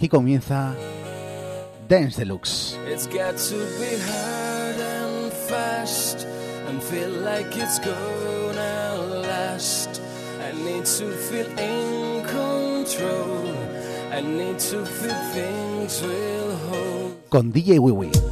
aquí 0.00 0.08
comienza 0.08 0.74
Dance 1.86 2.16
Deluxe. 2.24 2.74
It's 2.90 3.06
got 3.06 3.36
to 3.36 3.56
be 3.78 3.98
hard 4.08 4.80
and 4.80 5.30
fast 5.46 6.26
and 6.66 6.82
feel 6.82 7.10
like 7.22 7.54
it's 7.54 7.78
gonna 7.80 9.20
last. 9.20 10.00
I 10.40 10.52
need 10.52 10.86
to 10.86 11.10
feel 11.28 11.46
in 11.58 12.24
control. 12.24 13.54
I 14.10 14.22
need 14.22 14.58
to 14.70 14.86
feel 14.86 15.20
things 15.34 16.00
will 16.00 16.56
hold. 16.70 17.16
Con 17.28 17.52
DJ 17.52 17.78
Wiwi. 17.78 18.29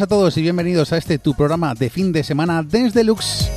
A 0.00 0.06
todos 0.06 0.36
y 0.36 0.42
bienvenidos 0.42 0.92
a 0.92 0.98
este 0.98 1.18
tu 1.18 1.32
programa 1.32 1.72
de 1.72 1.88
fin 1.88 2.12
de 2.12 2.22
semana 2.22 2.62
Dance 2.62 2.98
Deluxe. 2.98 3.50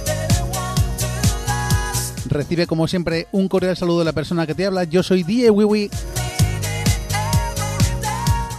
Recibe 2.28 2.66
como 2.66 2.88
siempre 2.88 3.28
un 3.34 3.50
cordial 3.50 3.76
saludo 3.76 4.00
de 4.00 4.06
la 4.06 4.14
persona 4.14 4.48
que 4.48 4.56
te 4.56 4.66
habla. 4.66 4.86
Yo 4.86 5.04
soy 5.04 5.24
Die 5.24 5.50
Wiwi. 5.50 5.90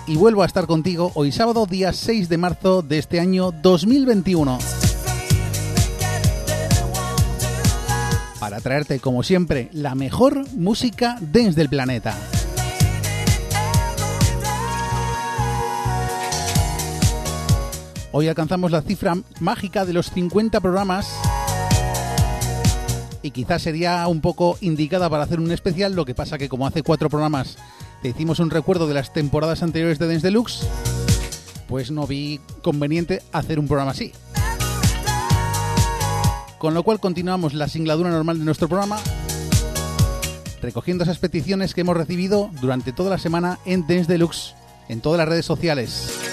Y 0.09 0.17
vuelvo 0.17 0.43
a 0.43 0.47
estar 0.47 0.67
contigo 0.67 1.11
hoy 1.15 1.33
sábado, 1.33 1.65
día 1.65 1.93
6 1.93 2.29
de 2.29 2.37
marzo 2.37 2.83
de 2.83 2.99
este 2.99 3.19
año 3.19 3.51
2021. 3.51 4.59
Para 8.41 8.61
traerte, 8.61 8.99
como 8.99 9.23
siempre, 9.23 9.71
la 9.73 9.95
mejor 9.95 10.45
música 10.55 11.17
dance 11.21 11.55
del 11.55 11.71
planeta. 11.71 12.17
Hoy 18.13 18.27
alcanzamos 18.27 18.73
la 18.73 18.83
cifra 18.83 19.17
mágica 19.39 19.85
de 19.85 19.93
los 19.93 20.11
50 20.11 20.61
programas 20.61 21.15
y 23.23 23.31
quizás 23.31 23.63
sería 23.63 24.07
un 24.09 24.21
poco 24.21 24.59
indicada 24.61 25.09
para 25.09 25.23
hacer 25.23 25.39
un 25.39 25.53
especial, 25.53 25.95
lo 25.95 26.05
que 26.05 26.15
pasa 26.15 26.37
que 26.37 26.49
como 26.49 26.67
hace 26.67 26.83
cuatro 26.83 27.09
programas 27.09 27.57
te 28.03 28.09
hicimos 28.09 28.41
un 28.41 28.51
recuerdo 28.51 28.89
de 28.89 28.95
las 28.95 29.13
temporadas 29.13 29.63
anteriores 29.63 30.01
de 30.01 30.09
Dance 30.09 30.27
Deluxe, 30.27 30.67
pues 31.69 31.93
no 31.93 32.07
vi 32.07 32.41
conveniente 32.63 33.23
hacer 33.31 33.61
un 33.61 33.69
programa 33.69 33.93
así. 33.93 34.13
Con 36.59 36.75
lo 36.75 36.83
cual 36.83 36.99
continuamos 36.99 37.55
la 37.55 37.69
singladura 37.69 38.11
normal 38.11 38.39
de 38.39 38.45
nuestro 38.45 38.69
programa, 38.69 38.99
recogiendo 40.61 41.05
esas 41.05 41.19
peticiones 41.19 41.75
que 41.75 41.83
hemos 41.83 41.97
recibido 41.97 42.51
durante 42.61 42.93
toda 42.93 43.11
la 43.11 43.19
semana 43.19 43.61
en 43.67 43.87
Dance 43.87 44.11
Deluxe, 44.11 44.55
en 44.89 45.01
todas 45.01 45.19
las 45.19 45.29
redes 45.29 45.47
sociales. 45.47 46.30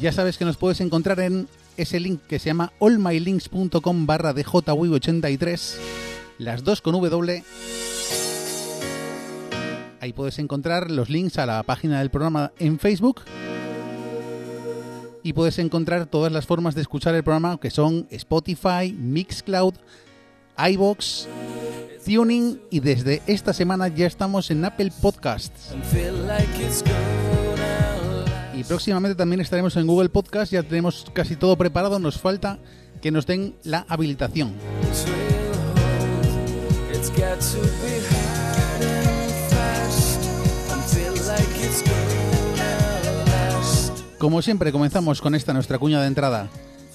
Ya 0.00 0.12
sabes 0.12 0.38
que 0.38 0.44
nos 0.44 0.56
puedes 0.56 0.80
encontrar 0.80 1.18
en 1.18 1.48
ese 1.76 1.98
link 1.98 2.20
que 2.28 2.38
se 2.38 2.46
llama 2.46 2.72
allmylinks.com 2.80 4.06
barra 4.06 4.32
djw83, 4.32 5.74
las 6.38 6.62
dos 6.62 6.80
con 6.80 6.92
W. 6.92 7.42
Ahí 10.00 10.12
puedes 10.12 10.38
encontrar 10.38 10.90
los 10.90 11.10
links 11.10 11.38
a 11.38 11.46
la 11.46 11.62
página 11.64 11.98
del 11.98 12.10
programa 12.10 12.52
en 12.60 12.78
Facebook. 12.78 13.22
Y 15.24 15.32
puedes 15.32 15.58
encontrar 15.58 16.06
todas 16.06 16.30
las 16.30 16.46
formas 16.46 16.76
de 16.76 16.82
escuchar 16.82 17.16
el 17.16 17.24
programa 17.24 17.58
que 17.58 17.70
son 17.70 18.06
Spotify, 18.10 18.94
Mixcloud, 18.96 19.74
iBox, 20.56 21.26
Tuning 22.04 22.60
y 22.70 22.78
desde 22.80 23.20
esta 23.26 23.52
semana 23.52 23.88
ya 23.88 24.06
estamos 24.06 24.50
en 24.52 24.64
Apple 24.64 24.92
Podcasts. 25.02 25.74
Y 28.58 28.64
próximamente 28.64 29.14
también 29.14 29.40
estaremos 29.40 29.76
en 29.76 29.86
Google 29.86 30.08
Podcast, 30.08 30.50
ya 30.50 30.64
tenemos 30.64 31.06
casi 31.12 31.36
todo 31.36 31.56
preparado, 31.56 32.00
nos 32.00 32.18
falta 32.18 32.58
que 33.00 33.12
nos 33.12 33.24
den 33.24 33.54
la 33.62 33.86
habilitación. 33.88 34.52
Como 44.18 44.42
siempre 44.42 44.72
comenzamos 44.72 45.20
con 45.20 45.36
esta 45.36 45.52
nuestra 45.52 45.78
cuña 45.78 46.00
de 46.00 46.08
entrada, 46.08 46.48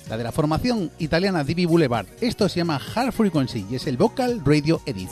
la 0.09 0.18
de 0.18 0.24
la 0.25 0.34
formación 0.34 0.91
italiana 1.00 1.45
Divi 1.45 1.66
Boulevard. 1.66 2.07
Esto 2.19 2.50
se 2.50 2.57
llama 2.57 2.81
Hard 2.94 3.13
Frequency 3.13 3.66
y 3.72 3.75
es 3.75 3.88
el 3.88 3.95
Vocal 3.95 4.41
Radio 4.44 4.81
Edit. 4.85 5.12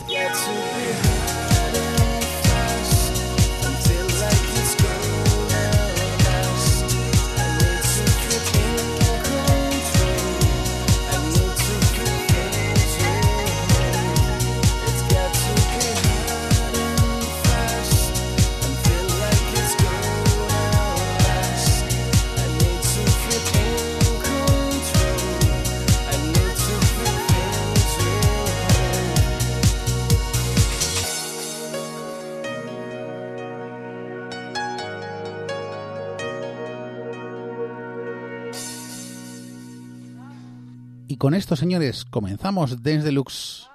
Con 41.21 41.35
esto, 41.35 41.55
señores, 41.55 42.03
comenzamos 42.09 42.81
Dance 42.81 43.05
Deluxe. 43.05 43.69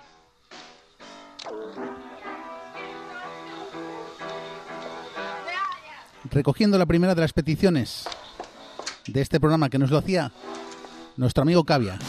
Recogiendo 6.28 6.76
la 6.76 6.86
primera 6.86 7.14
de 7.14 7.20
las 7.20 7.32
peticiones 7.32 8.08
de 9.06 9.20
este 9.20 9.38
programa 9.38 9.70
que 9.70 9.78
nos 9.78 9.92
lo 9.92 9.98
hacía 9.98 10.32
nuestro 11.16 11.42
amigo 11.42 11.62
Cavia. 11.62 12.00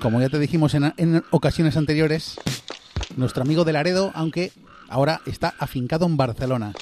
Como 0.00 0.22
ya 0.22 0.30
te 0.30 0.38
dijimos 0.38 0.72
en, 0.72 0.94
en 0.96 1.22
ocasiones 1.32 1.76
anteriores, 1.76 2.36
nuestro 3.14 3.42
amigo 3.42 3.64
de 3.64 3.74
Laredo, 3.74 4.10
aunque 4.14 4.52
ahora 4.88 5.20
está 5.26 5.52
afincado 5.58 6.06
en 6.06 6.16
Barcelona. 6.16 6.72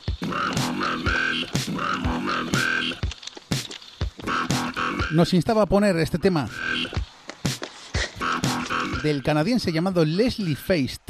Nos 5.13 5.35
instaba 5.35 5.63
a 5.63 5.67
poner 5.67 5.97
este 5.97 6.19
tema 6.19 6.49
del 9.03 9.23
canadiense 9.23 9.73
llamado 9.73 10.05
Leslie 10.05 10.57
Feist. 10.57 11.03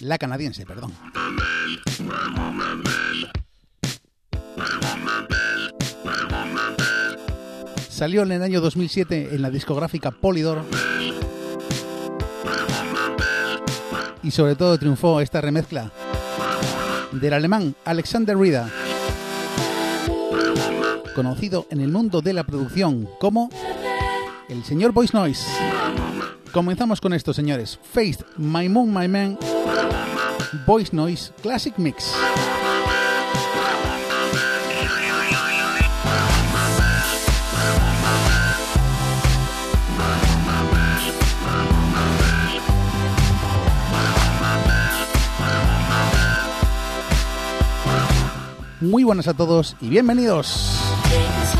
La 0.00 0.18
canadiense, 0.18 0.64
perdón. 0.66 0.92
Salió 7.88 8.22
en 8.22 8.32
el 8.32 8.42
año 8.42 8.60
2007 8.60 9.28
en 9.32 9.42
la 9.42 9.50
discográfica 9.50 10.10
Polydor. 10.10 10.64
Y 14.22 14.30
sobre 14.30 14.56
todo 14.56 14.78
triunfó 14.78 15.20
esta 15.20 15.40
remezcla 15.40 15.92
del 17.12 17.32
alemán 17.34 17.74
Alexander 17.84 18.36
Rida 18.36 18.70
conocido 21.22 21.66
en 21.68 21.82
el 21.82 21.92
mundo 21.92 22.22
de 22.22 22.32
la 22.32 22.44
producción 22.44 23.06
como 23.20 23.50
el 24.48 24.64
señor 24.64 24.92
Voice 24.92 25.14
Noise. 25.14 25.46
Comenzamos 26.50 26.98
con 26.98 27.12
esto, 27.12 27.34
señores. 27.34 27.78
Faced 27.82 28.24
My 28.38 28.70
Moon, 28.70 28.88
My 28.90 29.06
Man, 29.06 29.38
Voice 30.66 30.96
Noise 30.96 31.34
Classic 31.42 31.76
Mix. 31.76 32.14
Muy 48.80 49.04
buenas 49.04 49.28
a 49.28 49.34
todos 49.34 49.76
y 49.82 49.90
bienvenidos. 49.90 50.79
things 51.10 51.59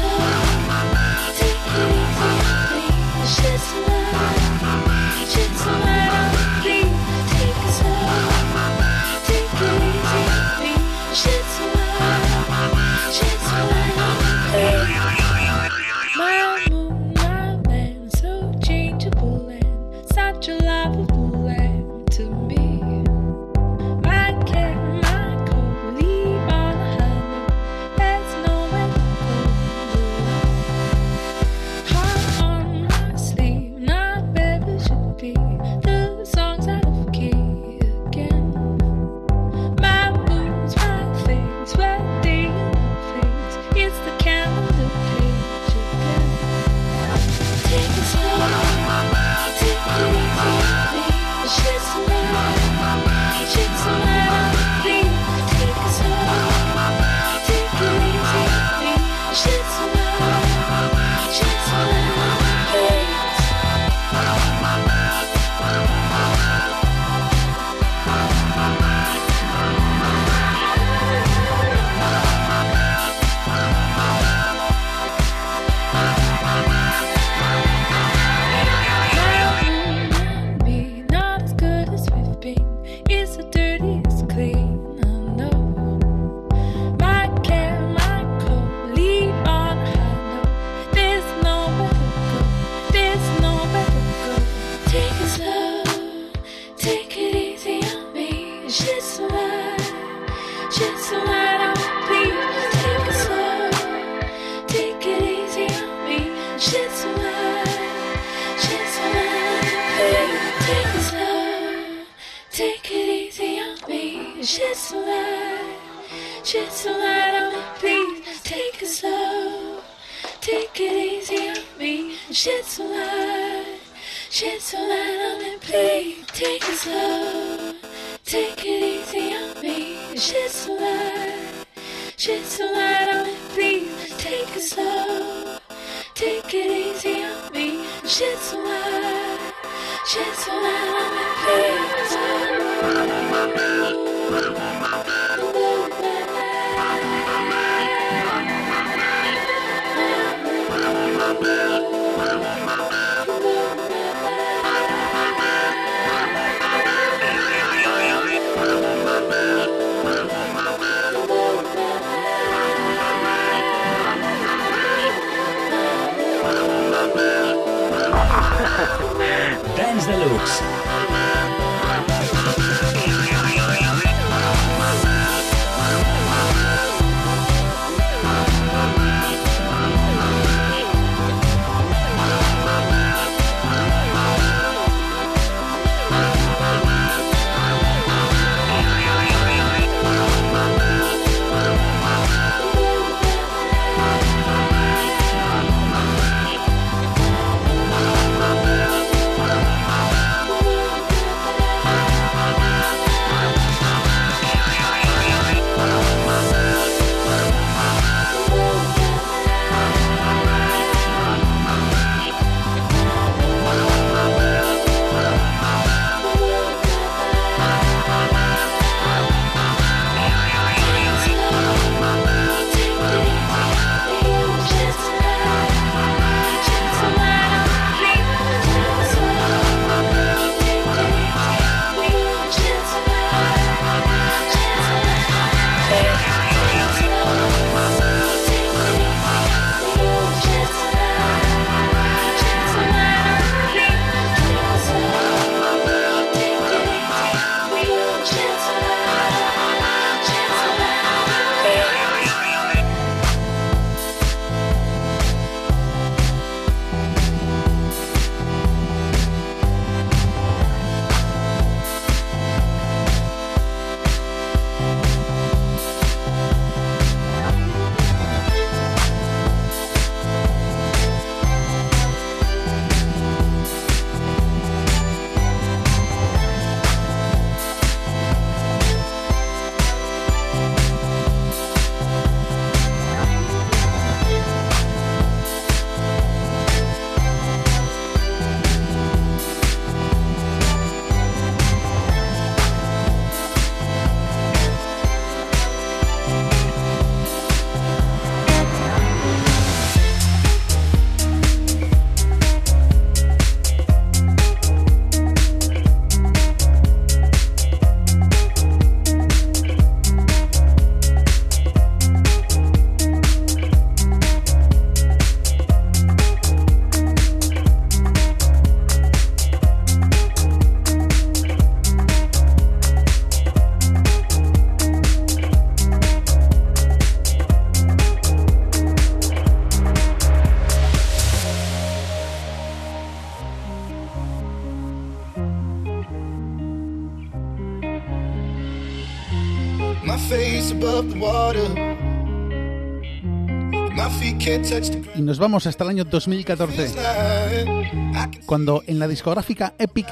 Y 345.20 345.22
nos 345.22 345.38
vamos 345.38 345.66
hasta 345.66 345.84
el 345.84 345.90
año 345.90 346.04
2014, 346.04 346.94
ground. 346.94 347.84
I 347.92 348.30
can 348.30 348.42
cuando 348.46 348.82
en 348.86 348.98
la 348.98 349.06
discográfica 349.06 349.74
Epic 349.78 350.06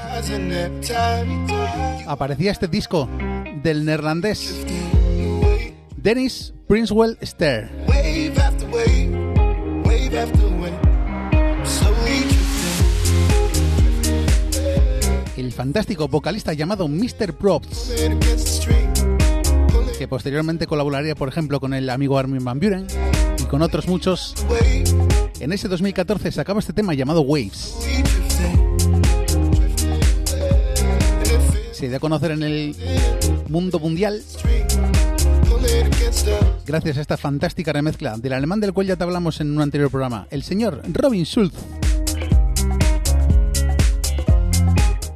aparecía 2.05 2.51
este 2.51 2.67
disco 2.67 3.09
del 3.63 3.85
neerlandés 3.85 4.55
Dennis 5.97 6.53
Princewell 6.67 7.17
Stair. 7.23 7.71
El 15.35 15.51
fantástico 15.53 16.07
vocalista 16.07 16.53
llamado 16.53 16.87
Mr. 16.87 17.33
Props, 17.33 17.93
que 19.97 20.07
posteriormente 20.07 20.67
colaboraría, 20.67 21.15
por 21.15 21.29
ejemplo, 21.29 21.59
con 21.59 21.73
el 21.73 21.89
amigo 21.89 22.19
Armin 22.19 22.45
Van 22.45 22.59
Buren 22.59 22.85
con 23.49 23.61
otros 23.61 23.87
muchos, 23.87 24.35
en 25.39 25.51
ese 25.51 25.67
2014 25.67 26.31
sacaba 26.31 26.59
este 26.59 26.73
tema 26.73 26.93
llamado 26.93 27.21
Waves. 27.21 27.75
Se 31.71 31.87
dio 31.87 31.97
a 31.97 31.99
conocer 31.99 32.31
en 32.31 32.43
el 32.43 32.75
mundo 33.47 33.79
mundial 33.79 34.21
gracias 36.65 36.97
a 36.97 37.01
esta 37.01 37.17
fantástica 37.17 37.73
remezcla 37.73 38.17
del 38.17 38.33
alemán 38.33 38.59
del 38.59 38.73
cual 38.73 38.87
ya 38.87 38.95
te 38.95 39.03
hablamos 39.03 39.41
en 39.41 39.51
un 39.51 39.61
anterior 39.61 39.89
programa, 39.89 40.27
el 40.29 40.43
señor 40.43 40.81
Robin 40.93 41.25
Schulz. 41.25 41.53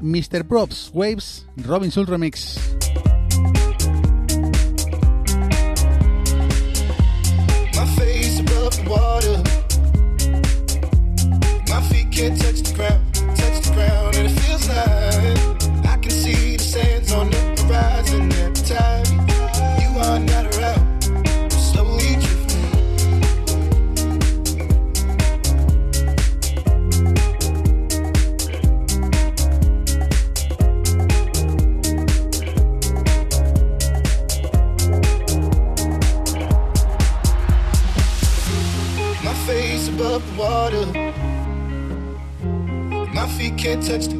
Mr. 0.01 0.45
Props, 0.45 0.89
Waves, 0.93 1.45
Robin 1.57 1.91
Schulz 1.91 2.09
Remix. 2.09 2.59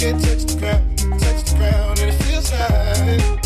Can't 0.00 0.18
touch 0.18 0.44
the 0.44 0.58
ground, 0.58 0.98
touch 1.20 1.44
the 1.44 1.56
ground, 1.58 1.98
and 2.00 2.08
it 2.08 2.22
feels 2.22 2.50
like 2.52 3.39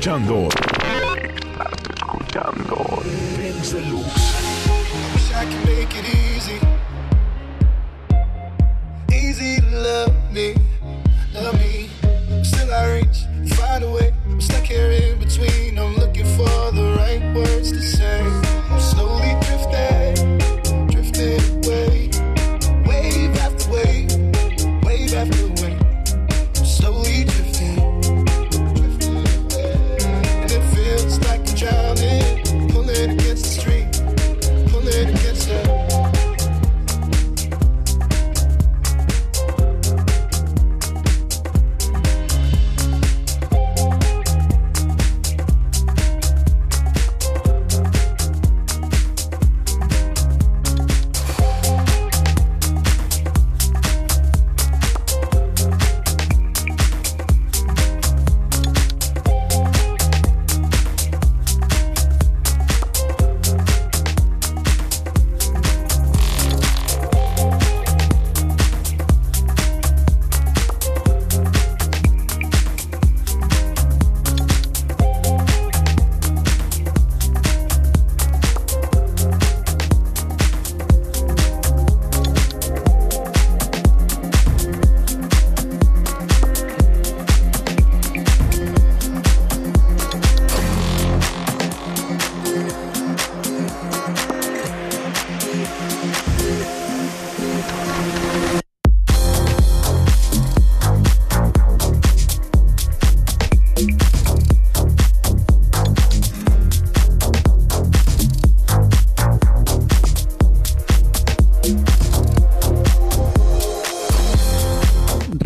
escuchando. 0.00 0.49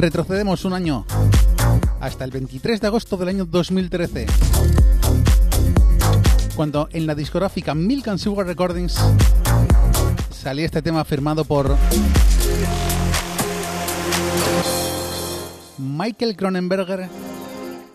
Retrocedemos 0.05 0.67
un 0.67 0.75
año 0.75 1.07
hasta 1.99 2.27
el 2.27 2.31
23 2.31 2.79
de 2.79 2.87
agosto 2.89 3.17
del 3.17 3.29
año 3.29 3.47
2013, 3.47 4.27
cuando 6.55 6.91
en 6.93 7.07
la 7.07 7.15
discográfica 7.15 7.75
Milk 7.75 8.09
and 8.09 8.19
Sugar 8.19 8.47
Recordings 8.47 8.99
salía 10.31 10.67
este 10.67 10.83
tema 10.83 11.07
firmado 11.07 11.47
por 11.47 11.75
Michael 15.79 16.37
Cronenberger 16.37 17.09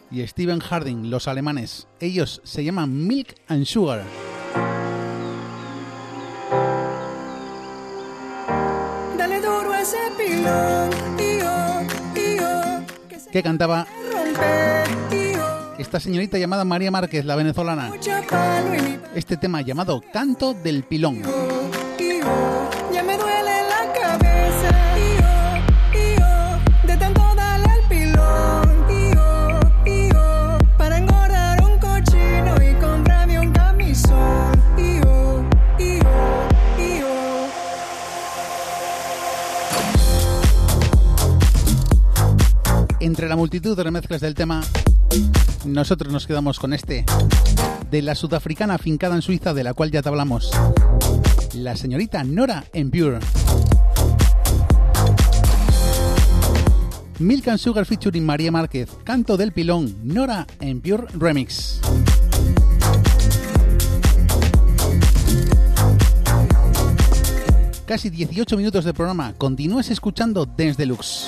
y 0.10 0.26
Steven 0.26 0.62
Harding, 0.62 1.12
los 1.12 1.28
alemanes. 1.28 1.88
Ellos 2.00 2.42
se 2.44 2.64
llaman 2.64 3.06
Milk 3.06 3.36
and 3.48 3.66
Sugar. 3.66 4.04
Dale 9.16 9.42
duro 9.42 9.76
ese 9.76 9.98
que 13.28 13.44
cantaba 13.44 13.88
esta 15.78 16.00
señorita 16.00 16.38
llamada 16.38 16.66
María 16.66 16.92
Márquez, 16.92 17.26
la 17.26 17.36
venezolana. 17.36 17.92
Este 19.16 19.38
tema 19.38 19.62
llamado 19.62 20.04
Canto 20.12 20.54
del 20.54 20.84
Pilón. 20.84 21.22
Entre 43.10 43.28
la 43.28 43.36
multitud 43.36 43.76
de 43.76 43.84
remezclas 43.84 44.22
del 44.22 44.36
tema, 44.36 44.62
nosotros 45.66 46.14
nos 46.14 46.28
quedamos 46.28 46.60
con 46.60 46.74
este, 46.74 47.06
de 47.90 48.04
la 48.04 48.14
sudafricana 48.14 48.76
afincada 48.76 49.16
en 49.16 49.24
Suiza, 49.24 49.56
de 49.56 49.64
la 49.64 49.74
cual 49.74 49.90
ya 49.90 50.04
te 50.04 50.10
hablamos. 50.10 50.52
La 51.56 51.76
señorita 51.76 52.24
Nora 52.24 52.64
Pure. 52.72 53.18
Milk 57.18 57.48
and 57.48 57.58
Sugar 57.58 57.88
featuring 57.88 58.24
María 58.24 58.52
Márquez, 58.52 58.92
Canto 59.04 59.38
del 59.38 59.54
Pilón, 59.54 59.96
Nora 60.04 60.46
Pure 60.60 61.08
Remix. 61.16 61.82
Casi 67.88 68.12
18 68.12 68.56
minutos 68.56 68.86
de 68.86 68.94
programa. 68.94 69.34
Continúes 69.36 69.90
escuchando 69.90 70.46
Dance 70.46 70.76
Deluxe. 70.76 71.26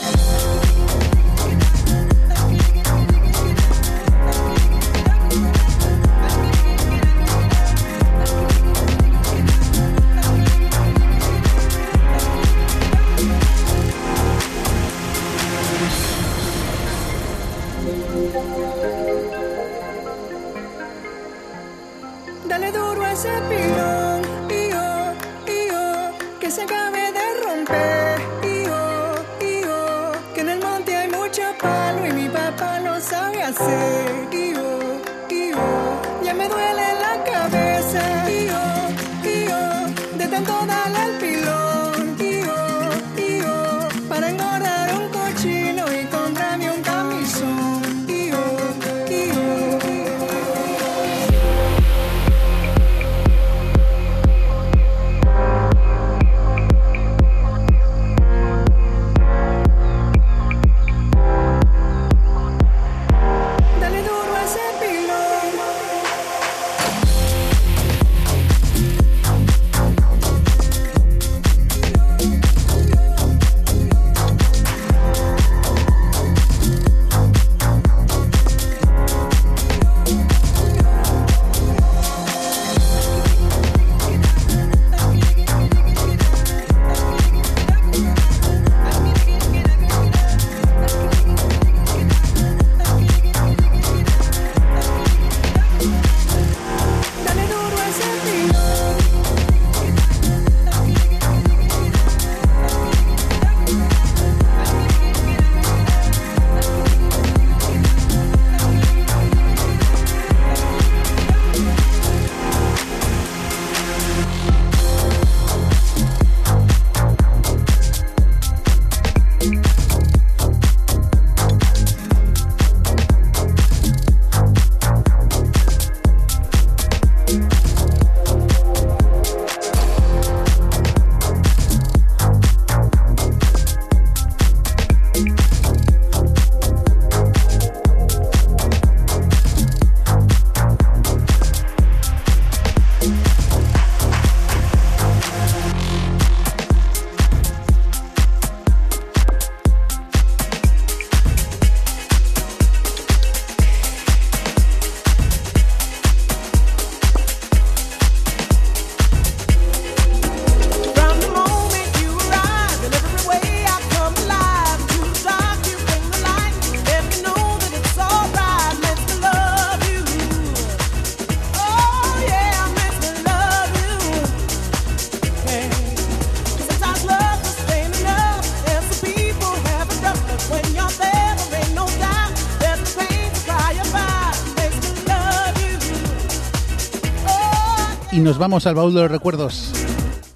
Nos 188.32 188.38
vamos 188.38 188.66
al 188.66 188.76
baúl 188.76 188.94
de 188.94 189.02
los 189.02 189.12
recuerdos 189.12 189.74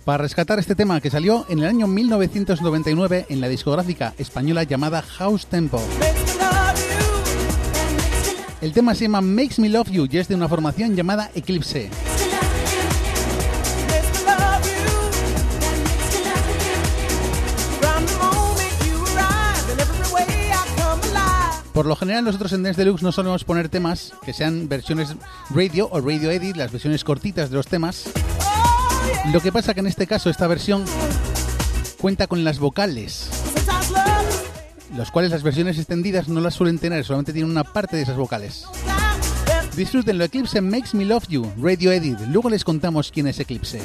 para 0.04 0.18
rescatar 0.18 0.60
este 0.60 0.76
tema 0.76 1.00
que 1.00 1.10
salió 1.10 1.46
en 1.48 1.60
el 1.60 1.66
año 1.66 1.88
1999 1.88 3.28
en 3.30 3.40
la 3.40 3.48
discográfica 3.48 4.14
española 4.18 4.64
llamada 4.64 5.02
House 5.02 5.46
Tempo. 5.46 5.82
El 8.60 8.74
tema 8.74 8.96
se 8.96 9.04
llama 9.04 9.22
Makes 9.22 9.62
Me 9.62 9.70
Love 9.70 9.92
You 9.92 10.10
y 10.12 10.18
es 10.18 10.28
de 10.28 10.36
una 10.36 10.50
formación 10.50 10.94
llamada 10.94 11.32
Eclipse. 11.36 11.90
Por 21.76 21.86
lo 21.86 21.96
general 21.98 22.24
nosotros 22.24 22.54
en 22.54 22.64
Dance 22.64 22.82
Deluxe 22.82 23.04
no 23.04 23.12
solemos 23.12 23.44
poner 23.44 23.68
temas 23.70 24.14
que 24.24 24.32
sean 24.34 24.68
versiones 24.70 25.10
radio 25.50 25.90
o 25.92 26.00
radio 26.00 26.32
edit, 26.32 26.56
las 26.56 26.72
versiones 26.72 27.04
cortitas 27.04 27.50
de 27.50 27.58
los 27.58 27.68
temas. 27.68 28.06
Lo 29.34 29.42
que 29.42 29.52
pasa 29.52 29.74
que 29.74 29.82
en 29.82 29.88
este 29.88 30.08
caso 30.08 30.30
esta 30.30 30.48
versión 30.48 30.86
cuenta 32.00 32.28
con 32.28 32.46
las 32.46 32.60
vocales, 32.60 33.28
los 34.96 35.12
cuales 35.12 35.32
las 35.32 35.44
versiones 35.44 35.78
extendidas 35.78 36.30
no 36.30 36.40
las 36.40 36.54
suelen 36.54 36.80
tener, 36.80 37.04
solamente 37.04 37.34
tienen 37.34 37.52
una 37.52 37.66
parte 37.66 37.98
de 37.98 38.04
esas 38.04 38.16
vocales. 38.16 38.64
There's- 39.46 39.76
Disfrútenlo, 39.76 40.24
Eclipse 40.24 40.62
Makes 40.62 40.96
Me 40.96 41.04
Love 41.04 41.28
You, 41.28 41.52
Radio 41.62 41.92
Edit. 41.92 42.20
Luego 42.32 42.50
les 42.50 42.64
contamos 42.64 43.12
quién 43.12 43.28
es 43.28 43.38
Eclipse. 43.40 43.82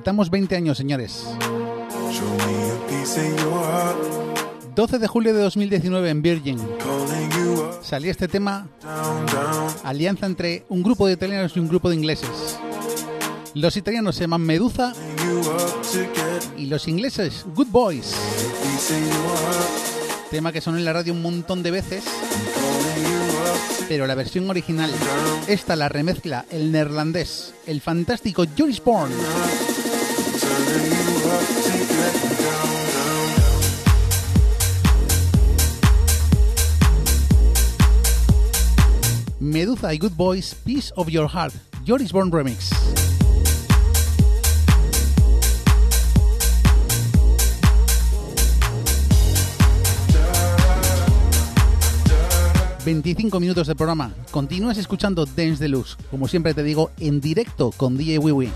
Saltamos 0.00 0.30
20 0.30 0.56
años, 0.56 0.78
señores. 0.78 1.26
Show 2.10 2.26
me 2.38 2.70
a 2.70 2.86
piece 2.88 3.20
of 3.20 3.38
your 3.38 3.52
heart, 3.62 4.74
12 4.74 4.98
de 4.98 5.06
julio 5.06 5.34
de 5.34 5.42
2019 5.42 6.08
en 6.08 6.22
Virgin. 6.22 6.58
Salía 7.82 8.10
este 8.10 8.26
tema, 8.26 8.66
alianza 9.84 10.24
entre 10.24 10.64
un 10.70 10.82
grupo 10.82 11.06
de 11.06 11.12
italianos 11.12 11.54
y 11.54 11.60
un 11.60 11.68
grupo 11.68 11.90
de 11.90 11.96
ingleses. 11.96 12.58
Los 13.52 13.76
italianos 13.76 14.16
se 14.16 14.22
llaman 14.22 14.40
Medusa 14.40 14.94
y 16.56 16.64
los 16.64 16.88
ingleses 16.88 17.44
Good 17.54 17.68
Boys. 17.68 18.14
Tema 20.30 20.50
que 20.50 20.62
sonó 20.62 20.78
en 20.78 20.86
la 20.86 20.94
radio 20.94 21.12
un 21.12 21.20
montón 21.20 21.62
de 21.62 21.72
veces, 21.72 22.04
pero 23.86 24.06
la 24.06 24.14
versión 24.14 24.48
original, 24.48 24.90
esta 25.46 25.76
la 25.76 25.90
remezcla 25.90 26.46
el 26.50 26.72
neerlandés, 26.72 27.52
el 27.66 27.82
fantástico 27.82 28.46
Joris 28.56 28.82
Born. 28.82 29.12
Medusa 39.40 39.92
y 39.92 39.98
Good 39.98 40.12
Boys, 40.16 40.54
Piece 40.64 40.92
of 40.96 41.08
Your 41.08 41.28
Heart, 41.28 41.54
Joris 41.86 42.12
Born 42.12 42.30
Remix. 42.30 42.70
...25 52.84 53.38
minutos 53.38 53.66
de 53.66 53.74
programa... 53.76 54.12
...continúas 54.30 54.78
escuchando 54.78 55.26
Dance 55.26 55.62
Deluxe... 55.62 55.96
...como 56.10 56.26
siempre 56.26 56.54
te 56.54 56.62
digo... 56.62 56.90
...en 56.98 57.20
directo 57.20 57.72
con 57.76 57.96
DJ 57.98 58.18
Wiwi. 58.18 58.50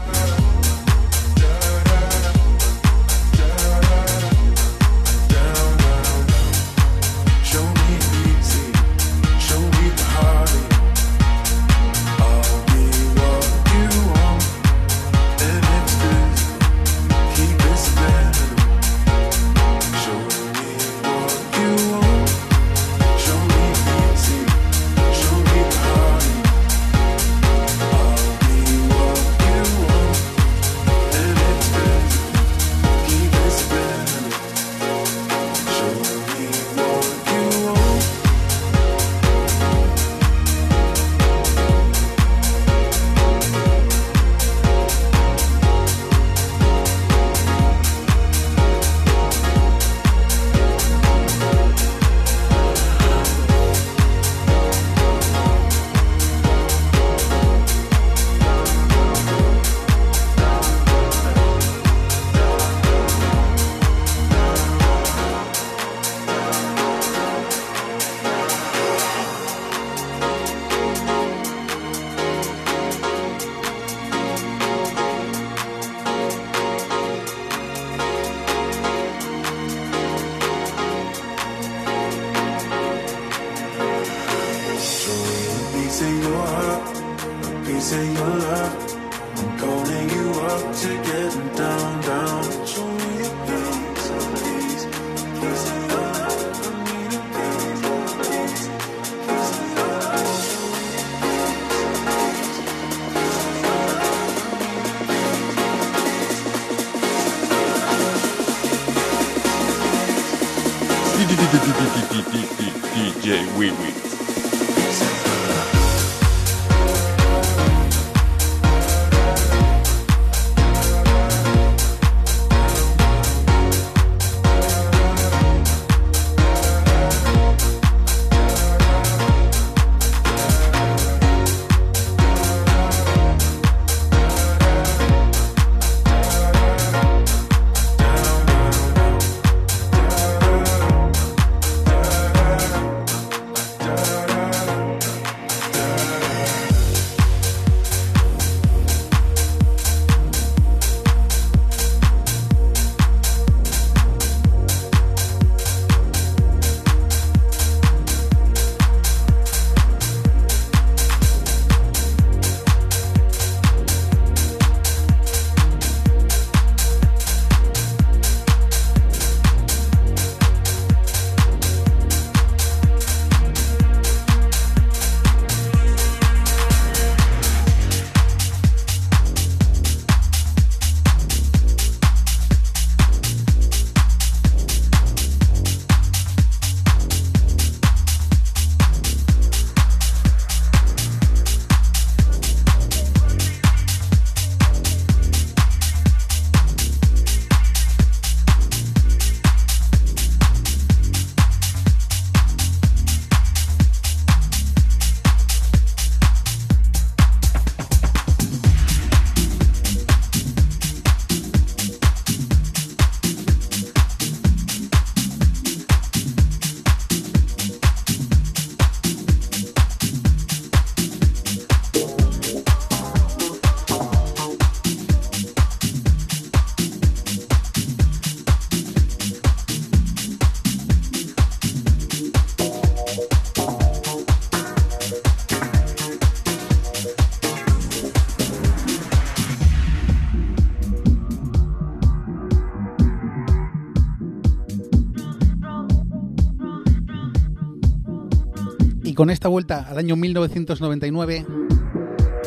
Y 249.14 249.16
con 249.16 249.30
esta 249.30 249.46
vuelta 249.46 249.86
al 249.88 249.98
año 249.98 250.16
1999, 250.16 251.46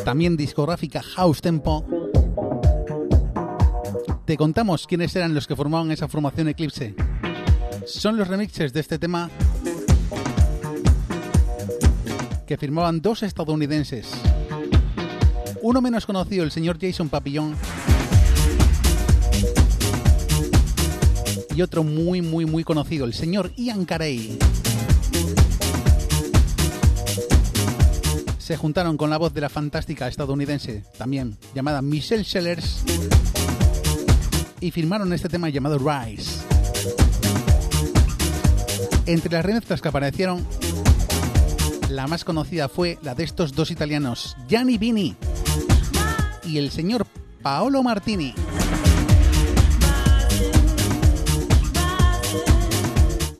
también 0.04 0.36
discográfica 0.36 1.00
House 1.02 1.40
Tempo, 1.40 1.82
te 4.26 4.36
contamos 4.36 4.86
quiénes 4.86 5.16
eran 5.16 5.32
los 5.32 5.46
que 5.46 5.56
formaban 5.56 5.90
esa 5.92 6.08
formación 6.08 6.48
Eclipse. 6.48 6.94
Son 7.86 8.18
los 8.18 8.28
remixes 8.28 8.74
de 8.74 8.80
este 8.80 8.98
tema 8.98 9.30
que 12.46 12.58
firmaban 12.58 13.00
dos 13.00 13.22
estadounidenses. 13.22 14.10
Uno 15.62 15.80
menos 15.80 16.04
conocido, 16.04 16.44
el 16.44 16.50
señor 16.50 16.76
Jason 16.78 17.08
Papillon. 17.08 17.56
Y 21.56 21.62
otro 21.62 21.82
muy, 21.82 22.20
muy, 22.20 22.44
muy 22.44 22.62
conocido, 22.62 23.06
el 23.06 23.14
señor 23.14 23.52
Ian 23.56 23.86
Carey. 23.86 24.38
Se 28.48 28.56
juntaron 28.56 28.96
con 28.96 29.10
la 29.10 29.18
voz 29.18 29.34
de 29.34 29.42
la 29.42 29.50
fantástica 29.50 30.08
estadounidense, 30.08 30.82
también 30.96 31.36
llamada 31.54 31.82
Michelle 31.82 32.24
Sellers, 32.24 32.82
y 34.58 34.70
firmaron 34.70 35.12
este 35.12 35.28
tema 35.28 35.50
llamado 35.50 35.76
Rise. 35.78 36.40
Entre 39.04 39.30
las 39.30 39.44
remezclas 39.44 39.82
que 39.82 39.88
aparecieron, 39.88 40.46
la 41.90 42.06
más 42.06 42.24
conocida 42.24 42.70
fue 42.70 42.98
la 43.02 43.14
de 43.14 43.24
estos 43.24 43.52
dos 43.52 43.70
italianos, 43.70 44.34
Gianni 44.48 44.78
Vini 44.78 45.14
y 46.46 46.56
el 46.56 46.70
señor 46.70 47.06
Paolo 47.42 47.82
Martini. 47.82 48.32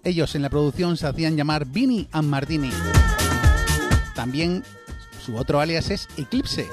Ellos 0.04 0.34
en 0.34 0.42
la 0.42 0.50
producción 0.50 0.98
se 0.98 1.06
hacían 1.06 1.34
llamar 1.34 1.64
Vini 1.64 2.06
and 2.12 2.28
Martini. 2.28 2.70
También 4.14 4.62
su 5.28 5.36
otro 5.36 5.60
alias 5.60 5.90
es 5.90 6.08
Eclipse. 6.16 6.66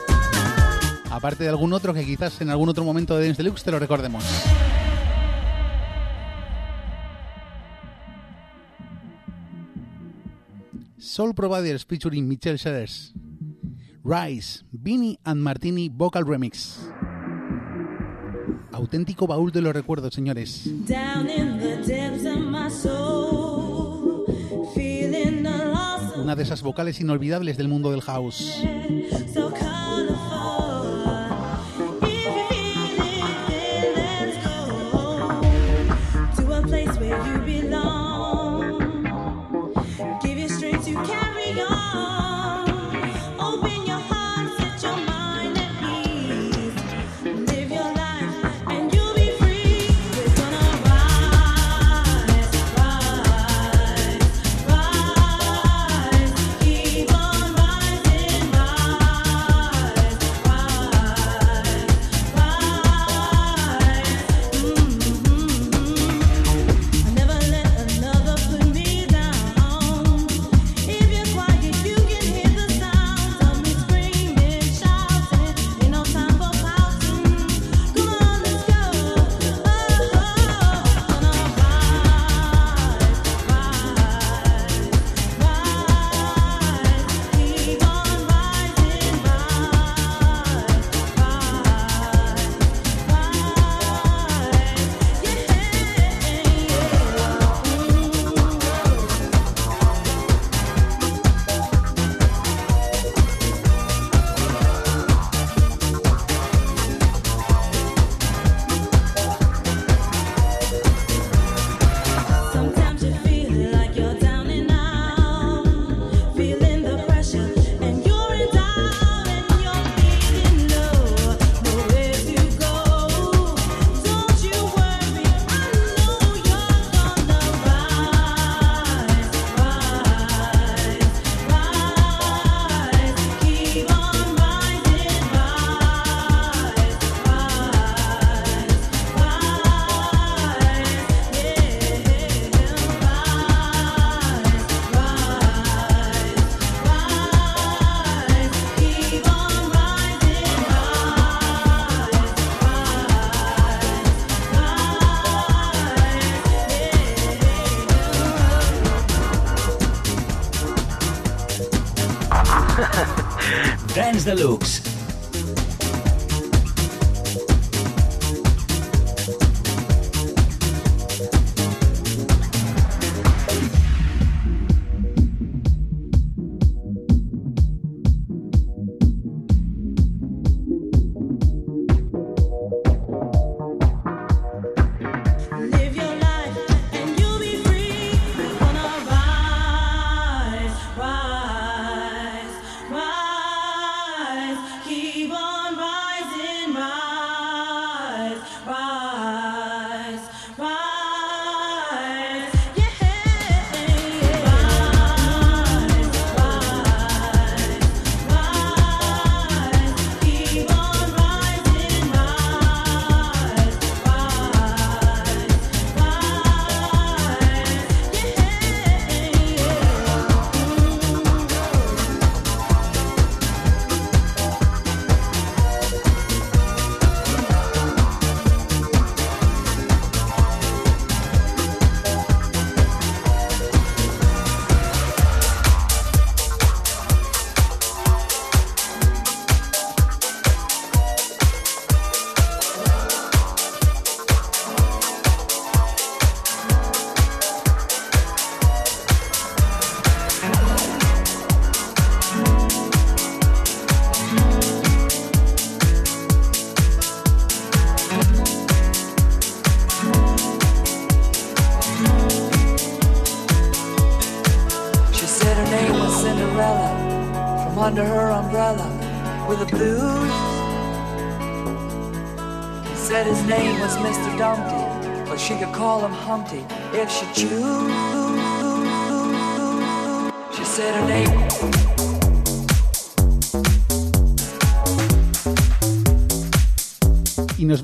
Aparte 1.12 1.44
de 1.44 1.50
algún 1.50 1.74
otro 1.74 1.94
que 1.94 2.06
quizás 2.06 2.39
en 2.39 2.50
algún 2.50 2.70
otro 2.70 2.86
momento 2.86 3.18
de 3.18 3.26
Dance 3.26 3.44
Deluxe 3.44 3.65
te 3.65 3.72
lo 3.72 3.80
recordemos. 3.80 4.24
Soul 10.98 11.36
Providers 11.36 11.86
featuring 11.86 12.30
Michelle 12.30 12.58
Sellers. 12.58 13.13
Rise, 14.06 14.63
Vinny 14.72 15.20
and 15.26 15.41
Martini 15.41 15.89
Vocal 15.89 16.26
Remix. 16.26 16.80
Auténtico 18.72 19.28
baúl 19.28 19.52
de 19.52 19.62
los 19.63 19.74
recuerdos, 19.74 20.13
señores. 20.13 20.63
Down 20.88 21.30
in 21.30 21.60
the 21.60 21.76
depths 21.86 22.26
of 22.26 22.39
my 22.39 22.70
soul, 22.70 23.75
De 26.36 26.43
esas 26.43 26.62
vocales 26.62 27.00
inolvidables 27.00 27.56
del 27.56 27.69
mundo 27.69 27.91
del 27.91 28.02
house. 28.02 28.62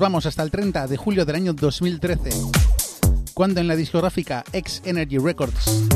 Vamos 0.02 0.26
hasta 0.26 0.42
el 0.42 0.50
30 0.50 0.88
de 0.88 0.96
julio 0.96 1.24
del 1.24 1.36
año 1.36 1.52
2013, 1.52 2.30
cuando 3.34 3.60
en 3.60 3.68
la 3.68 3.76
discográfica 3.76 4.42
X 4.52 4.82
Energy 4.84 5.16
Records 5.18 5.86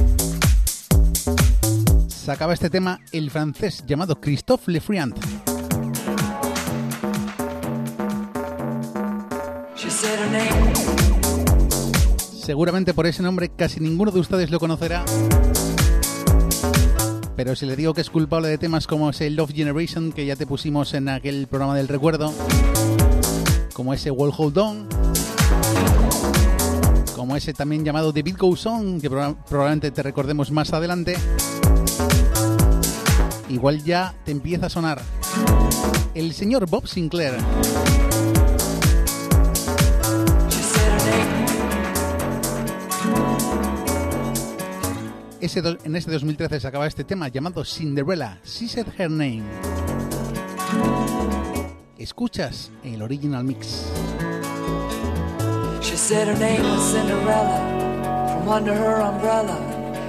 sacaba 2.07 2.55
este 2.55 2.71
tema 2.71 3.01
el 3.11 3.33
francés 3.33 3.83
llamado 3.85 4.21
Christophe 4.21 4.71
name. 4.71 5.13
Seguramente 12.45 12.95
por 12.95 13.09
ese 13.09 13.25
nombre 13.25 13.49
casi 13.49 13.81
ninguno 13.81 14.13
de 14.13 14.21
ustedes 14.21 14.53
lo 14.53 14.61
conocerá. 14.61 15.05
Pero 17.35 17.57
si 17.57 17.67
le 17.67 17.75
digo 17.75 17.93
que 17.93 18.03
es 18.03 18.11
culpable 18.11 18.47
de 18.47 18.57
temas 18.57 18.87
como 18.87 19.11
ese 19.11 19.29
Love 19.31 19.53
Generation 19.53 20.13
que 20.13 20.27
ya 20.27 20.37
te 20.37 20.47
pusimos 20.47 20.95
en 20.95 21.09
aquel 21.09 21.49
programa 21.49 21.75
del 21.75 21.89
recuerdo, 21.89 22.33
como 23.77 23.93
ese 23.93 24.11
Wall 24.11 24.33
Hold 24.35 24.57
On, 24.57 24.89
como 27.15 27.37
ese 27.37 27.53
también 27.53 27.85
llamado 27.85 28.11
The 28.11 28.23
Beat 28.23 28.39
Goes 28.39 28.65
On, 28.65 28.99
que 28.99 29.11
proba- 29.11 29.37
probablemente 29.47 29.91
te 29.91 30.03
recordemos 30.03 30.51
más 30.51 30.73
adelante, 30.73 31.15
igual 33.51 33.85
ya 33.85 34.15
te 34.25 34.33
empieza 34.33 34.67
a 34.67 34.71
sonar 34.71 35.03
el 36.15 36.33
señor 36.33 36.67
Bob 36.71 36.87
Sinclair. 36.89 37.35
Ese 45.41 45.63
en 45.85 45.95
este 45.97 46.11
2013 46.11 46.61
se 46.61 46.67
acaba 46.67 46.87
este 46.87 47.05
tema 47.05 47.29
llamado 47.29 47.65
Cinderella, 47.65 48.39
She 48.45 48.67
Said 48.69 48.87
Her 48.99 49.11
Name. 49.11 49.45
Escuchas 52.07 52.71
el 52.85 53.03
original 53.03 53.43
mix. 53.43 53.91
She 55.83 55.97
said 55.97 56.29
her 56.29 56.39
name 56.39 56.63
was 56.63 56.93
Cinderella. 56.93 57.59
From 58.31 58.49
under 58.49 58.75
her 58.77 59.01
umbrella 59.01 59.59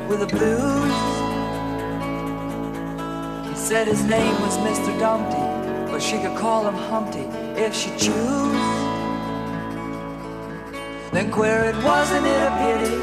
with 0.08 0.20
the 0.20 0.28
blues. 0.28 0.98
He 3.50 3.56
said 3.56 3.88
his 3.88 4.04
name 4.04 4.36
was 4.42 4.60
Mr. 4.60 4.94
Dumpty, 5.00 5.42
but 5.92 6.00
she 6.00 6.20
could 6.20 6.38
call 6.38 6.68
him 6.68 6.76
Humpty 6.76 7.26
if 7.60 7.74
she 7.74 7.90
choose. 7.98 8.68
Then 11.12 11.32
queer 11.32 11.64
it 11.72 11.78
wasn't 11.84 12.28
it 12.28 12.42
a 12.52 12.54
pity 12.64 12.98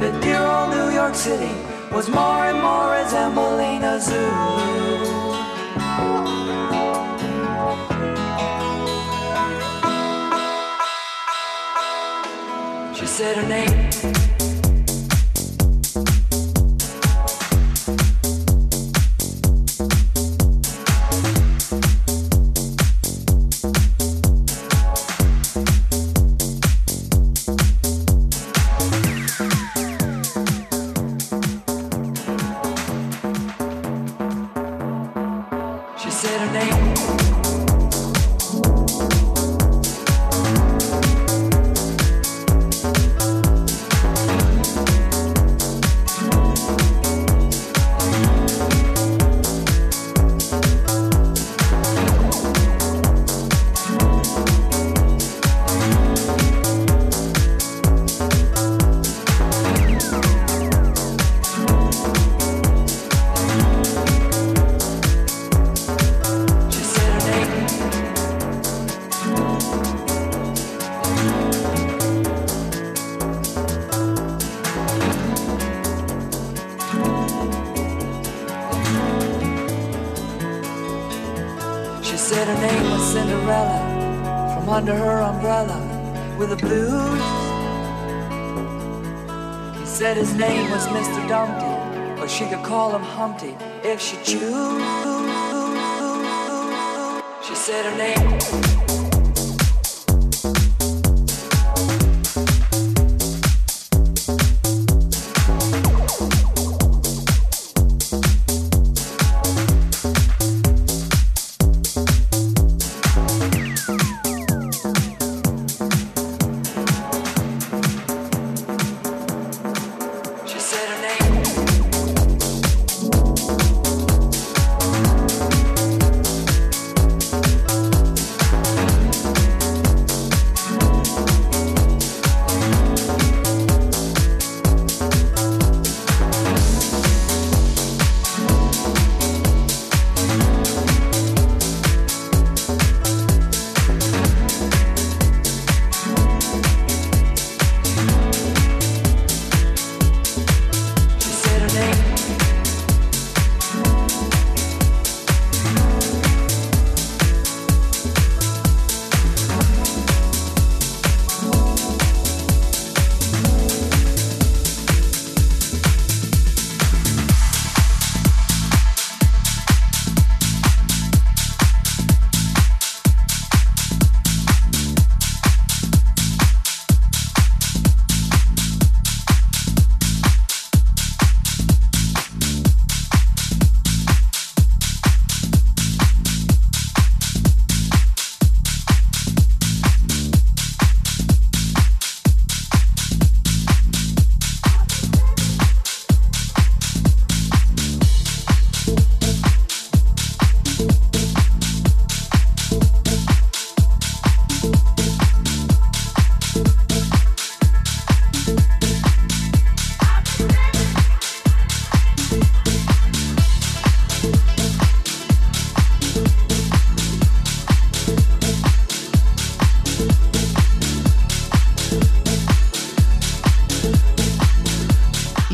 that 0.00 0.20
dear 0.20 0.42
old 0.42 0.70
New 0.70 0.90
York 0.92 1.14
City 1.14 1.54
was 1.92 2.08
more 2.08 2.46
and 2.50 2.60
more 2.60 2.90
resembling 2.90 3.84
a 3.84 4.00
zoo. 4.00 4.82
Said 13.22 13.36
her 13.36 13.48
name. 13.48 14.21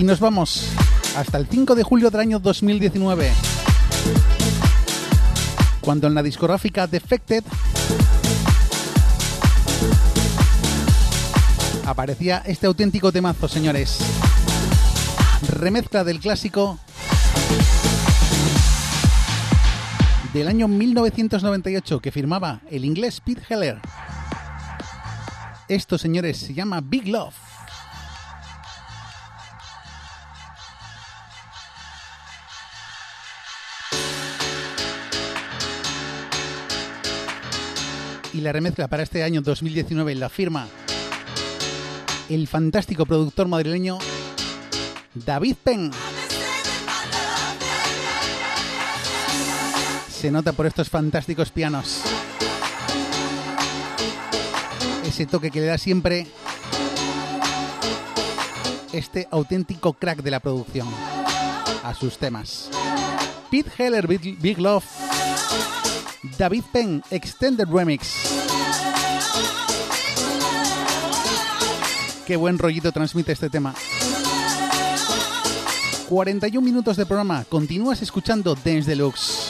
Nos 0.08 0.20
vamos 0.20 0.70
hasta 1.18 1.36
el 1.36 1.46
5 1.46 1.74
de 1.74 1.82
julio 1.82 2.08
del 2.08 2.22
año 2.22 2.38
2019, 2.38 3.30
cuando 5.82 6.06
en 6.06 6.14
la 6.14 6.22
discográfica 6.22 6.86
Defected 6.86 7.44
aparecía 11.84 12.42
este 12.46 12.66
auténtico 12.66 13.12
temazo, 13.12 13.48
señores. 13.48 13.98
Remezcla 15.46 16.04
del 16.04 16.20
clásico 16.20 16.78
del 20.32 20.48
año 20.48 20.68
1998 20.68 22.00
que 22.00 22.12
firmaba 22.12 22.62
el 22.70 22.86
inglés 22.86 23.20
Pete 23.20 23.42
Heller. 23.46 23.78
Esto, 25.68 25.98
señores, 25.98 26.38
se 26.38 26.54
llama 26.54 26.80
Big 26.80 27.08
Love. 27.08 27.34
Y 38.38 38.40
la 38.40 38.52
remezcla 38.52 38.86
para 38.86 39.02
este 39.02 39.24
año 39.24 39.42
2019 39.42 40.14
la 40.14 40.28
firma 40.28 40.68
el 42.28 42.46
fantástico 42.46 43.04
productor 43.04 43.48
madrileño 43.48 43.98
David 45.12 45.56
Penn. 45.64 45.90
Se 50.08 50.30
nota 50.30 50.52
por 50.52 50.66
estos 50.66 50.88
fantásticos 50.88 51.50
pianos. 51.50 52.02
Ese 55.04 55.26
toque 55.26 55.50
que 55.50 55.60
le 55.60 55.66
da 55.66 55.78
siempre 55.78 56.28
este 58.92 59.26
auténtico 59.32 59.94
crack 59.94 60.22
de 60.22 60.30
la 60.30 60.38
producción 60.38 60.86
a 61.82 61.92
sus 61.94 62.18
temas. 62.18 62.70
Pete 63.50 63.70
Heller, 63.78 64.06
Big, 64.06 64.58
Love. 64.60 64.84
David 66.22 66.64
Penn, 66.72 67.02
Extended 67.10 67.68
Remix. 67.68 68.12
Qué 72.26 72.36
buen 72.36 72.58
rollito 72.58 72.92
transmite 72.92 73.32
este 73.32 73.48
tema. 73.48 73.74
41 76.08 76.64
minutos 76.64 76.96
de 76.96 77.06
programa. 77.06 77.44
Continúas 77.44 78.02
escuchando 78.02 78.54
Dance 78.54 78.82
Deluxe. 78.82 79.48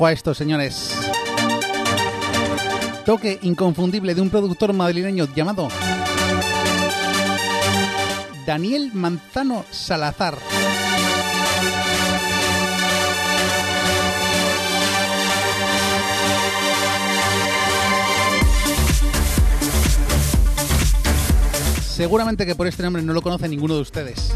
Ojo 0.00 0.06
a 0.06 0.12
esto, 0.12 0.32
señores. 0.32 0.96
Toque 3.04 3.38
inconfundible 3.42 4.14
de 4.14 4.22
un 4.22 4.30
productor 4.30 4.72
madrileño 4.72 5.28
llamado 5.34 5.68
Daniel 8.46 8.92
Manzano 8.94 9.66
Salazar. 9.70 10.38
Seguramente 21.82 22.46
que 22.46 22.54
por 22.54 22.66
este 22.66 22.82
nombre 22.82 23.02
no 23.02 23.12
lo 23.12 23.20
conoce 23.20 23.48
ninguno 23.48 23.74
de 23.74 23.82
ustedes. 23.82 24.32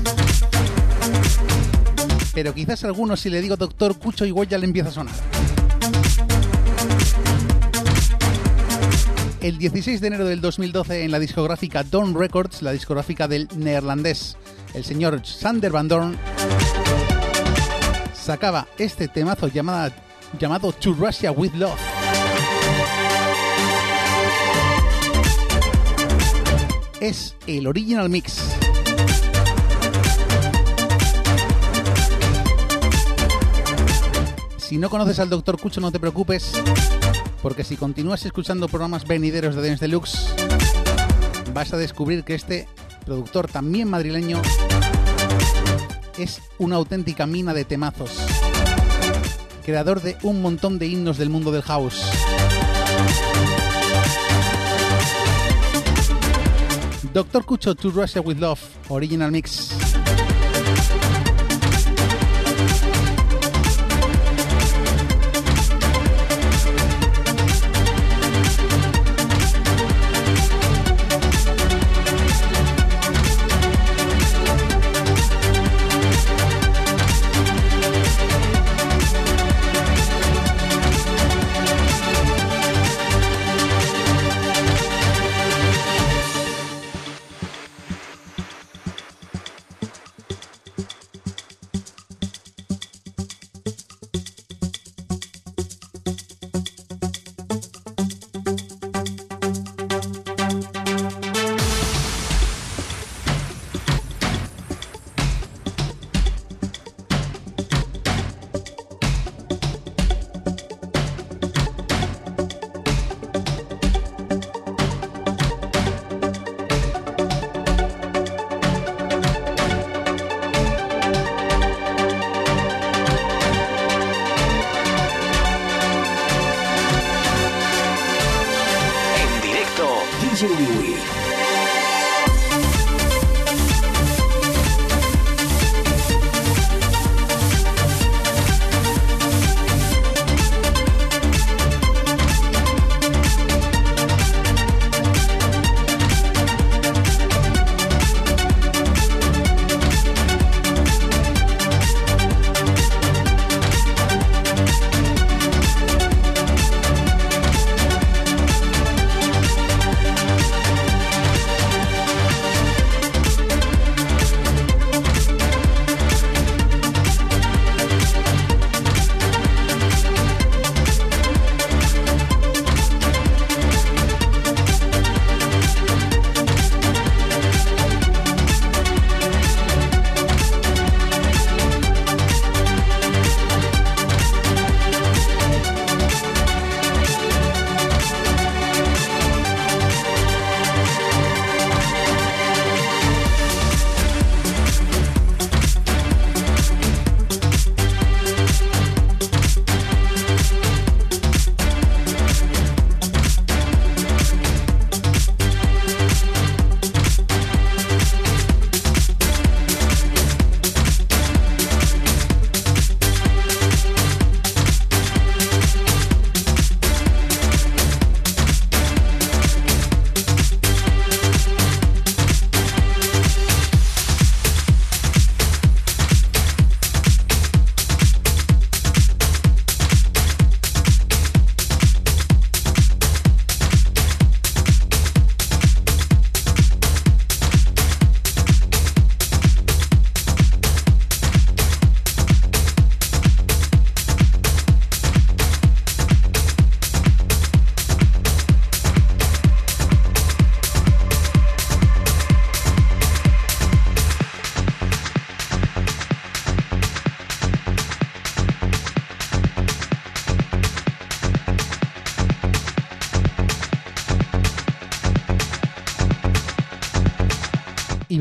Pero 2.35 2.53
quizás 2.53 2.85
algunos 2.85 3.21
si 3.21 3.31
le 3.31 3.41
digo 3.41 3.57
Doctor 3.57 3.99
Cucho 3.99 4.27
igual 4.27 4.47
ya 4.47 4.59
le 4.59 4.67
empieza 4.67 4.91
a 4.91 4.93
sonar. 4.93 5.34
El 9.45 9.59
16 9.59 10.01
de 10.01 10.07
enero 10.07 10.25
del 10.25 10.41
2012 10.41 11.05
en 11.05 11.11
la 11.11 11.19
discográfica 11.19 11.83
Dawn 11.83 12.19
Records, 12.19 12.63
la 12.63 12.73
discográfica 12.73 13.29
del 13.29 13.47
neerlandés, 13.55 14.39
el 14.73 14.87
señor 14.87 15.21
Sander 15.23 15.71
Van 15.71 15.87
Dorn, 15.87 16.17
sacaba 18.15 18.67
este 18.79 19.07
temazo 19.07 19.49
llamado 19.49 20.73
To 20.73 20.95
Russia 20.95 21.31
With 21.31 21.53
Love. 21.57 21.79
Es 27.01 27.37
el 27.47 27.67
original 27.67 28.09
mix. 28.09 28.39
Si 34.57 34.79
no 34.79 34.89
conoces 34.89 35.19
al 35.19 35.29
Dr. 35.29 35.61
Cucho, 35.61 35.83
no 35.83 35.93
te 35.93 36.01
preocupes, 36.01 36.55
porque 37.45 37.63
si 37.63 37.77
continúas 37.77 38.25
escuchando 38.25 38.69
programas 38.69 39.07
venideros 39.07 39.55
de 39.55 39.69
Dance 39.69 39.85
Deluxe, 39.85 40.35
vas 41.53 41.75
a 41.75 41.77
descubrir 41.77 42.25
que 42.25 42.35
este 42.35 42.67
productor 43.05 43.49
también 43.49 43.91
madrileño 43.91 44.41
es 46.17 46.41
una 46.57 46.77
auténtica 46.77 47.27
mina 47.27 47.53
de 47.53 47.67
temazos, 47.67 48.13
creador 49.63 50.01
de 50.01 50.17
un 50.23 50.41
montón 50.41 50.79
de 50.79 50.87
himnos 50.87 51.19
del 51.19 51.29
mundo 51.29 51.53
del 51.53 51.61
house. 51.61 52.03
Dr. 57.13 57.45
Cucho 57.45 57.75
to 57.75 57.91
Russia 57.91 58.23
with 58.23 58.39
Love, 58.39 58.61
Original 58.89 59.31
Mix. 59.31 59.94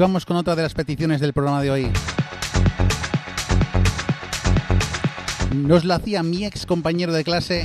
Vamos 0.04 0.26
con 0.26 0.36
otra 0.36 0.54
de 0.54 0.64
las 0.64 0.74
peticiones 0.74 1.22
del 1.22 1.32
programa 1.32 1.62
de 1.62 1.72
hoy. 1.72 1.92
nos 5.54 5.86
la 5.86 5.96
hacía 5.96 6.22
mi 6.24 6.44
ex 6.44 6.66
compañero 6.66 7.14
de 7.14 7.24
clase 7.24 7.64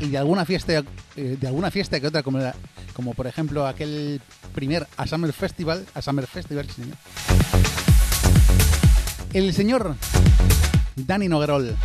y 0.00 0.08
de 0.08 0.16
alguna 0.16 0.46
fiesta, 0.46 0.82
eh, 1.16 1.36
de 1.38 1.46
alguna 1.46 1.70
fiesta 1.70 2.00
que 2.00 2.06
otra, 2.06 2.22
como, 2.22 3.12
por 3.12 3.26
ejemplo 3.26 3.66
aquel 3.66 4.22
primer 4.54 4.86
A 4.96 5.06
Summer 5.06 5.34
Festival, 5.34 5.84
Summer 6.00 6.26
Festival. 6.26 6.66
El 9.34 9.52
señor 9.52 9.96
Dani 10.96 11.28
Noguerol. 11.28 11.76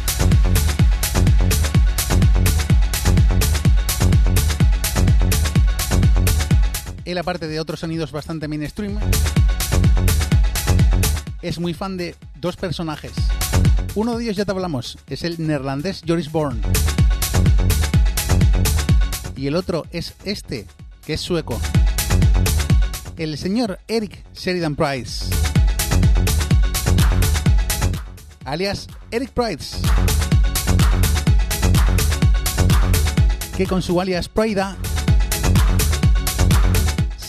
Él, 7.09 7.17
aparte 7.17 7.47
de 7.47 7.59
otros 7.59 7.79
sonidos 7.79 8.11
bastante 8.11 8.47
mainstream, 8.47 8.99
es 11.41 11.57
muy 11.57 11.73
fan 11.73 11.97
de 11.97 12.15
dos 12.35 12.55
personajes. 12.55 13.13
Uno 13.95 14.15
de 14.15 14.25
ellos 14.25 14.35
ya 14.35 14.45
te 14.45 14.51
hablamos, 14.51 14.99
es 15.07 15.23
el 15.23 15.35
neerlandés 15.39 16.03
Joris 16.07 16.31
Born. 16.31 16.61
Y 19.35 19.47
el 19.47 19.55
otro 19.55 19.87
es 19.91 20.13
este, 20.23 20.67
que 21.03 21.13
es 21.13 21.21
sueco. 21.21 21.59
El 23.17 23.39
señor 23.39 23.79
Eric 23.87 24.23
Sheridan 24.35 24.75
Price. 24.75 25.25
Alias 28.45 28.87
Eric 29.09 29.31
Price. 29.31 29.77
Que 33.57 33.65
con 33.65 33.81
su 33.81 33.99
alias 33.99 34.29
Prida 34.29 34.77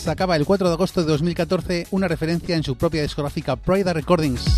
sacaba 0.01 0.35
el 0.35 0.45
4 0.45 0.67
de 0.67 0.73
agosto 0.73 1.01
de 1.01 1.07
2014 1.11 1.87
una 1.91 2.07
referencia 2.07 2.55
en 2.55 2.63
su 2.63 2.75
propia 2.75 3.03
discográfica 3.03 3.55
Prida 3.55 3.93
Recordings. 3.93 4.57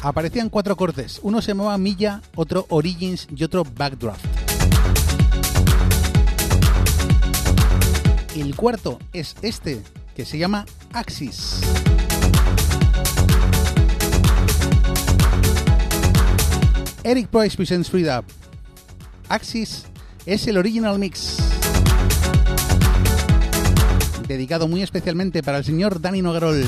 Aparecían 0.00 0.48
cuatro 0.48 0.74
cortes, 0.76 1.20
uno 1.22 1.42
se 1.42 1.48
llamaba 1.48 1.76
Milla, 1.78 2.22
otro 2.34 2.66
Origins 2.70 3.28
y 3.36 3.44
otro 3.44 3.64
Backdraft. 3.64 4.24
El 8.34 8.56
cuarto 8.56 8.98
es 9.12 9.36
este, 9.42 9.82
que 10.16 10.24
se 10.24 10.38
llama 10.38 10.64
Axis. 10.92 11.60
Eric 17.04 17.28
Price 17.28 17.56
presents 17.56 17.90
Frida. 17.90 18.24
Axis 19.28 19.84
es 20.24 20.46
el 20.46 20.56
original 20.56 20.98
mix. 20.98 21.51
Dedicado 24.32 24.66
muy 24.66 24.82
especialmente 24.82 25.42
para 25.42 25.58
el 25.58 25.64
señor 25.64 26.00
Dani 26.00 26.22
Noguerol. 26.22 26.64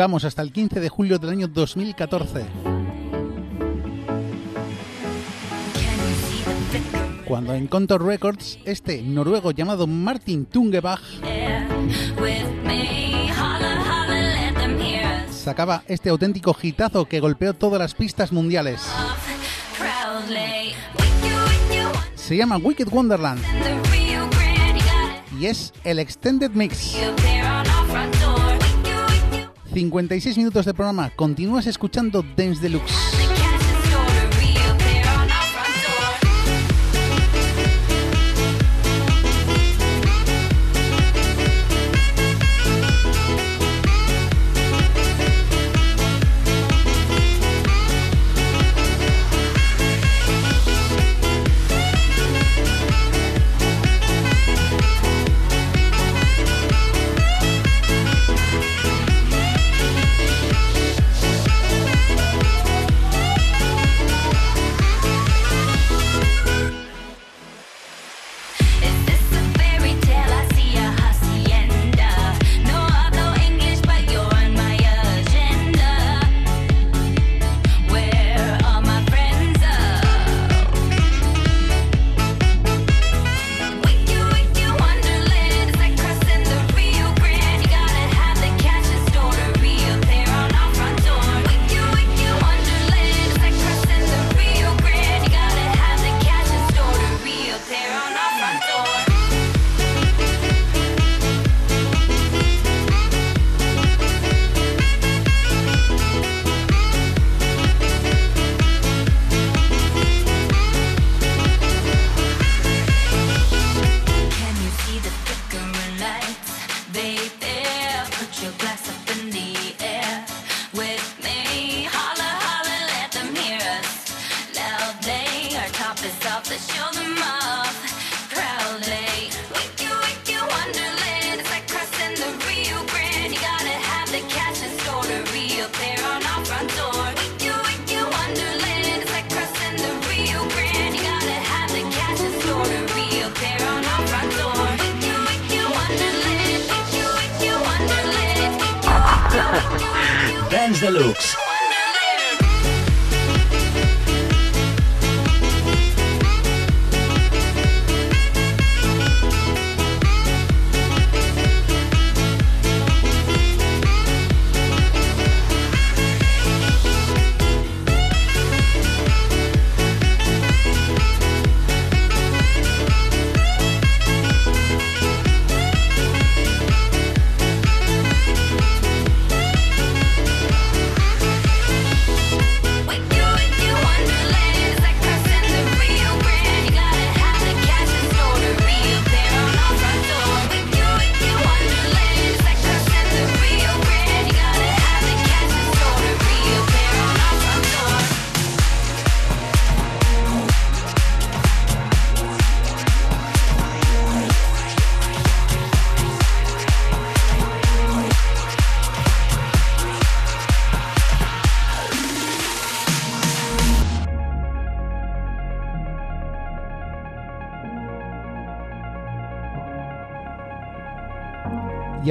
vamos 0.00 0.24
hasta 0.24 0.40
el 0.40 0.50
15 0.50 0.80
de 0.80 0.88
julio 0.88 1.18
del 1.18 1.28
año 1.28 1.46
2014. 1.46 2.46
Cuando 7.26 7.52
en 7.52 7.66
Contour 7.66 8.06
Records, 8.06 8.58
este 8.64 9.02
noruego 9.02 9.50
llamado 9.50 9.86
Martin 9.86 10.46
Tungebach 10.46 11.02
sacaba 15.30 15.82
este 15.86 16.08
auténtico 16.08 16.56
hitazo 16.62 17.04
que 17.04 17.20
golpeó 17.20 17.52
todas 17.52 17.78
las 17.78 17.94
pistas 17.94 18.32
mundiales. 18.32 18.80
Se 22.14 22.38
llama 22.38 22.56
Wicked 22.56 22.88
Wonderland 22.90 23.42
y 25.38 25.44
es 25.44 25.74
el 25.84 25.98
Extended 25.98 26.52
Mix. 26.52 26.96
56 29.72 30.36
minutos 30.36 30.66
de 30.66 30.74
programa. 30.74 31.10
Continúas 31.10 31.66
escuchando 31.66 32.24
Dance 32.36 32.60
Deluxe. 32.60 33.19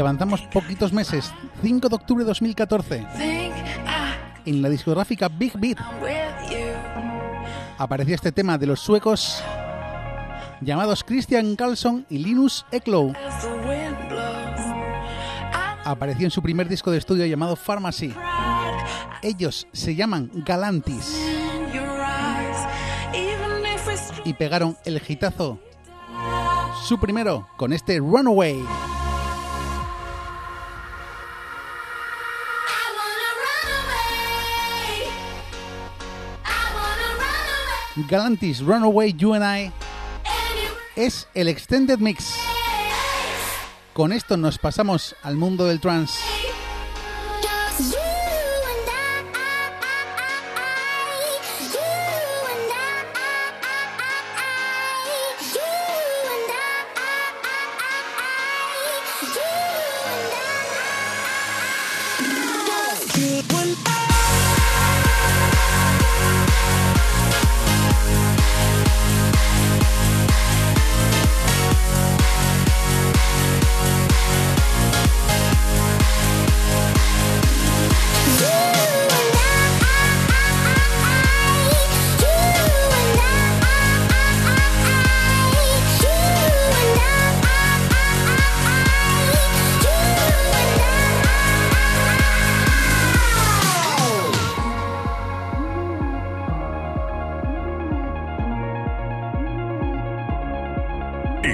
avanzamos 0.02 0.42
poquitos 0.42 0.94
meses, 0.94 1.34
5 1.62 1.90
de 1.90 1.96
octubre 1.96 2.24
de 2.24 2.30
2014. 2.30 3.08
En 4.46 4.62
la 4.62 4.70
discográfica 4.70 5.28
Big 5.30 5.54
Beat 5.58 5.78
aparecía 7.78 8.16
este 8.16 8.32
tema 8.32 8.58
de 8.58 8.68
los 8.68 8.80
suecos 8.80 9.42
llamados 10.62 11.04
Christian 11.04 11.56
Carlson 11.56 12.06
y 12.10 12.18
Linus 12.20 12.66
Eklow. 12.72 13.14
Apareció 15.86 16.26
en 16.26 16.32
su 16.32 16.42
primer 16.42 16.68
disco 16.68 16.92
de 16.92 16.98
estudio 16.98 17.26
llamado 17.26 17.56
Pharmacy. 17.56 18.14
Ellos 19.22 19.68
se 19.72 19.96
llaman 19.96 20.30
Galantis. 20.46 21.18
Y 24.26 24.34
pegaron 24.34 24.78
el 24.86 25.00
gitazo. 25.00 25.60
Su 26.86 27.00
primero 27.00 27.48
con 27.58 27.74
este 27.74 27.98
Runaway. 28.00 28.62
Galantis, 38.08 38.62
Runaway, 38.62 39.14
You 39.14 39.34
and 39.34 39.44
I. 39.44 39.72
Es 40.96 41.28
el 41.34 41.48
Extended 41.48 42.00
Mix. 42.00 42.36
Con 43.94 44.14
esto 44.14 44.38
nos 44.38 44.58
pasamos 44.58 45.16
al 45.24 45.36
mundo 45.36 45.66
del 45.66 45.80
trance. 45.80 46.39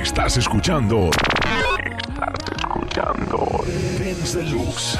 Estás 0.02 0.36
escuchando. 0.36 1.10
Estás 1.80 2.34
escuchando. 2.58 3.64
Dance 3.98 4.38
Deluxe. 4.38 5.00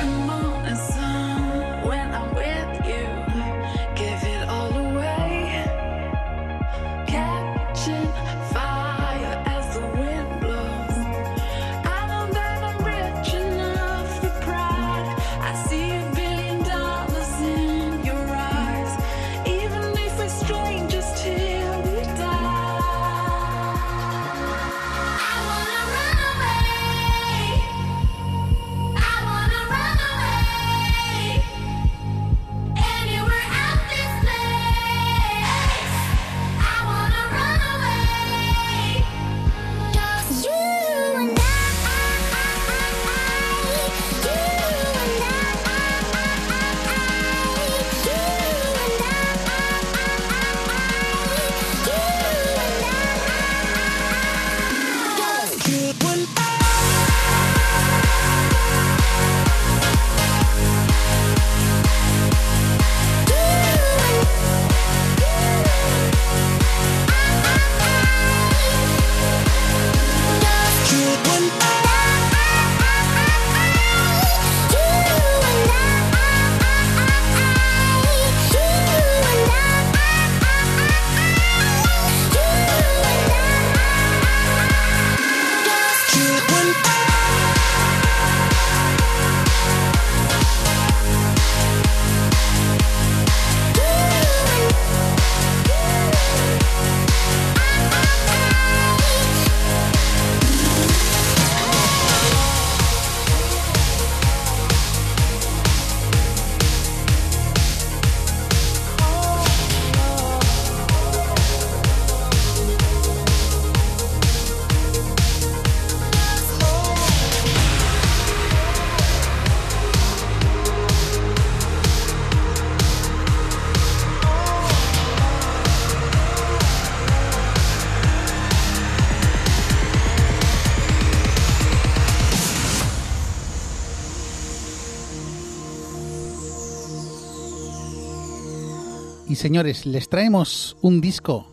Señores, 139.46 139.86
les 139.86 140.10
traemos 140.10 140.76
un 140.82 141.00
disco. 141.00 141.46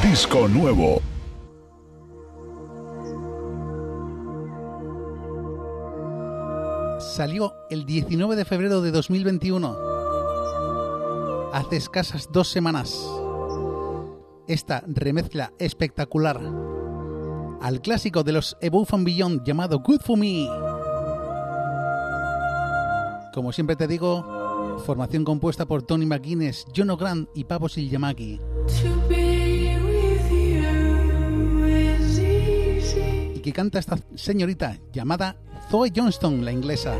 Disco 0.00 0.46
nuevo. 0.46 1.02
Salió 7.00 7.52
el 7.68 7.84
19 7.84 8.36
de 8.36 8.44
febrero 8.44 8.80
de 8.80 8.92
2021. 8.92 9.76
Hace 11.52 11.78
escasas 11.78 12.28
dos 12.30 12.46
semanas. 12.46 13.04
Esta 14.46 14.84
remezcla 14.86 15.52
espectacular 15.58 16.40
al 17.60 17.80
clásico 17.80 18.22
de 18.22 18.34
los 18.34 18.56
Above 18.64 18.90
and 18.92 19.04
Beyond 19.04 19.44
llamado 19.44 19.80
Good 19.80 20.02
for 20.02 20.16
Me. 20.16 20.46
Como 23.34 23.50
siempre 23.50 23.74
te 23.74 23.88
digo, 23.88 24.33
formación 24.78 25.24
compuesta 25.24 25.66
por 25.66 25.82
Tony 25.82 26.06
McGuinness, 26.06 26.66
John 26.74 26.90
O'Grant 26.90 27.28
y 27.34 27.44
Pavo 27.44 27.68
Yamaki. 27.68 28.38
To 28.38 29.08
be 29.08 29.78
with 29.84 30.30
you 30.30 31.66
is 31.66 32.18
easy 32.18 33.32
Y 33.36 33.40
que 33.40 33.52
canta 33.52 33.78
esta 33.78 33.98
señorita 34.14 34.78
llamada 34.92 35.36
Zoe 35.70 35.92
Johnston, 35.94 36.44
la 36.44 36.52
inglesa. 36.52 36.96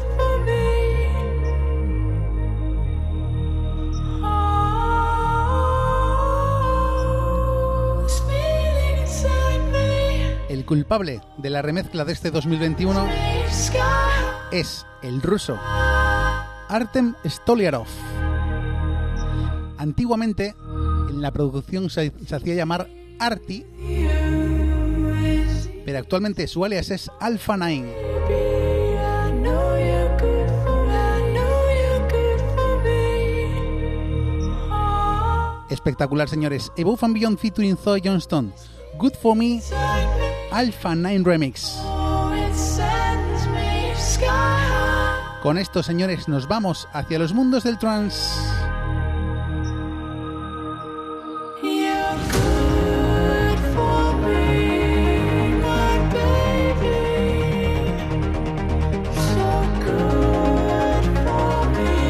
Oh. 4.23 4.65
El 10.49 10.65
culpable 10.65 11.21
de 11.37 11.51
la 11.51 11.63
remezcla 11.63 12.05
de 12.05 12.13
este 12.13 12.31
2021 12.31 13.07
Sky. 13.51 13.79
es 14.53 14.87
el 15.03 15.21
ruso 15.21 15.59
Artem 16.69 17.15
Stoliarov. 17.25 17.87
Antiguamente 19.79 20.55
en 21.11 21.21
la 21.21 21.31
producción 21.33 21.91
se, 21.91 22.13
hacía 22.33 22.55
llamar 22.55 22.89
Arti, 23.19 23.65
pero 25.85 25.99
actualmente 25.99 26.47
su 26.47 26.65
alias 26.65 26.91
es 26.91 27.11
Alpha 27.21 27.57
9. 27.57 27.77
I 27.77 29.33
know 29.33 29.77
you're 29.77 30.09
good 30.19 30.49
for 30.65 30.87
me. 30.87 30.95
I 30.95 31.33
know 31.33 31.71
you're 31.71 32.09
good 32.09 32.41
for 32.55 32.83
me. 32.83 33.51
Oh, 34.71 35.67
Espectacular, 35.69 36.29
señores. 36.29 36.73
Above 36.79 37.05
and 37.05 37.15
Beyond 37.15 37.39
featuring 37.39 37.77
Zoe 37.77 38.01
Johnston. 38.01 38.53
Good 38.99 39.15
for 39.21 39.37
me. 39.37 39.61
Alpha 40.51 40.95
9 40.95 41.25
Remix. 41.25 41.79
Con 45.45 45.59
esto, 45.59 45.83
señores, 45.83 46.27
nos 46.27 46.49
vamos 46.49 46.89
hacia 46.95 47.19
los 47.19 47.35
mundos 47.35 47.65
del 47.65 47.77
trance. 47.77 48.19
You're 51.63 52.17
good 52.33 53.59
for 53.75 54.15
me, 54.23 55.51
my 55.61 55.99
baby. 56.15 56.97
So 59.13 59.45
good 59.85 61.05
for 61.27 61.69
me, 61.77 62.01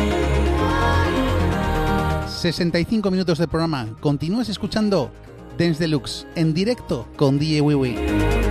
I 0.61 1.11
know. 1.51 2.29
65 2.29 3.11
minutos 3.11 3.39
de 3.39 3.49
programa. 3.49 3.89
Continúas 3.99 4.49
escuchando 4.49 5.11
Dance 5.59 5.81
Deluxe 5.81 6.29
en 6.37 6.55
directo 6.55 7.09
con 7.17 7.41
DJ 7.41 7.63
Wiwi. 7.63 8.44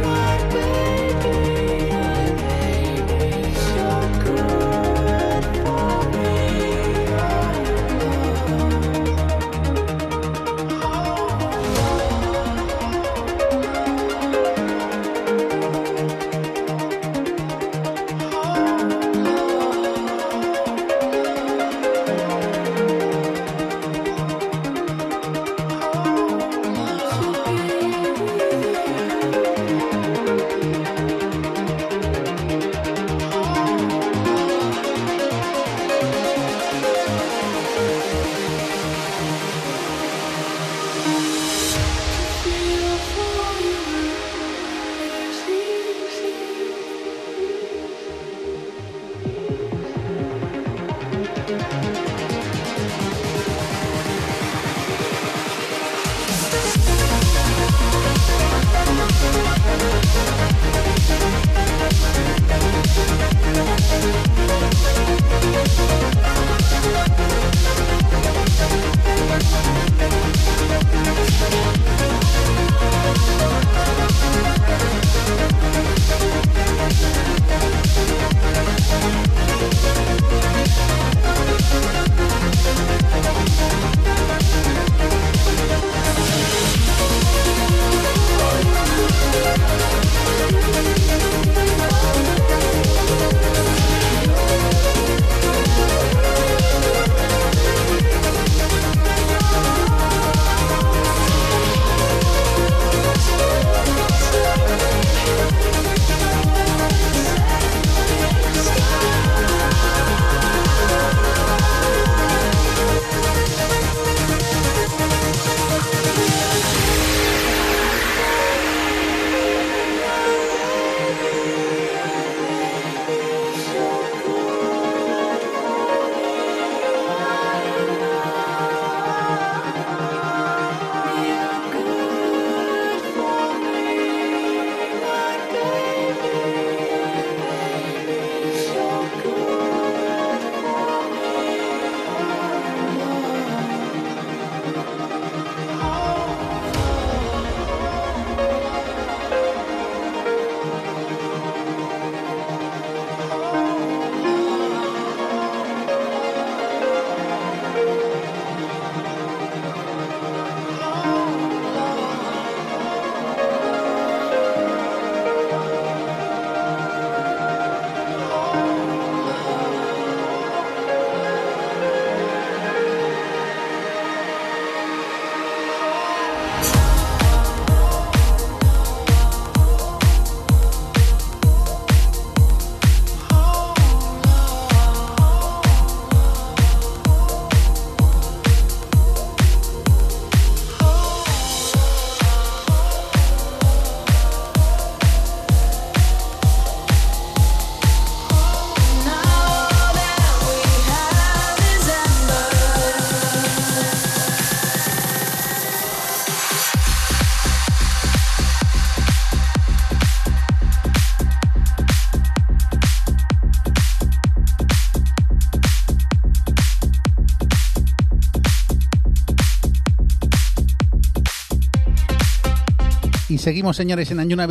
Seguimos, 223.44 223.76
señores, 223.76 224.10
en 224.10 224.22
Anjuna 224.22 224.48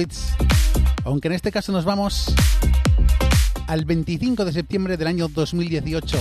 aunque 1.04 1.28
en 1.28 1.32
este 1.32 1.50
caso 1.50 1.72
nos 1.72 1.86
vamos 1.86 2.34
al 3.66 3.86
25 3.86 4.44
de 4.44 4.52
septiembre 4.52 4.98
del 4.98 5.06
año 5.06 5.28
2018. 5.28 6.18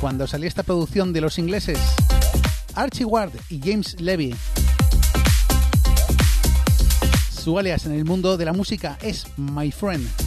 Cuando 0.00 0.26
salió 0.26 0.48
esta 0.48 0.64
producción 0.64 1.12
de 1.12 1.20
los 1.20 1.38
ingleses, 1.38 1.78
Archie 2.74 3.04
Ward 3.04 3.30
y 3.48 3.60
James 3.60 4.00
Levy. 4.00 4.34
Su 7.30 7.60
alias 7.60 7.86
en 7.86 7.92
el 7.92 8.04
mundo 8.04 8.36
de 8.36 8.44
la 8.44 8.52
música 8.52 8.98
es 9.02 9.24
My 9.36 9.70
Friend. 9.70 10.25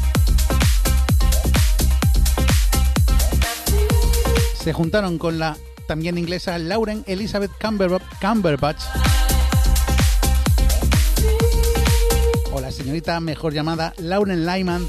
Se 4.62 4.74
juntaron 4.74 5.18
con 5.18 5.40
la 5.40 5.58
también 5.88 6.18
inglesa 6.18 6.58
Lauren 6.60 7.04
Elizabeth 7.08 7.52
Cumber- 7.60 8.02
Cumberbatch 8.22 8.82
o 12.52 12.60
la 12.60 12.72
señorita 12.72 13.20
mejor 13.20 13.54
llamada 13.54 13.94
Lauren 13.98 14.46
Lyman 14.46 14.86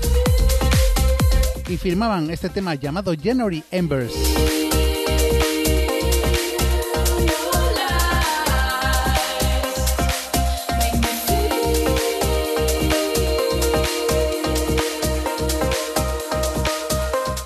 y 1.69 1.77
firmaban 1.77 2.31
este 2.31 2.49
tema 2.49 2.75
llamado 2.75 3.15
January 3.23 3.63
Embers. 3.71 4.13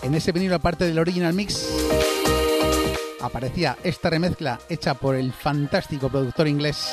En 0.03 0.15
ese 0.15 0.33
vinilo, 0.33 0.55
aparte 0.55 0.85
del 0.85 0.99
original 0.99 1.33
mix, 1.33 1.67
aparecía 3.25 3.77
esta 3.83 4.11
remezcla 4.11 4.61
hecha 4.69 4.95
por 4.95 5.15
el 5.17 5.33
fantástico 5.33 6.09
productor 6.09 6.47
inglés, 6.47 6.93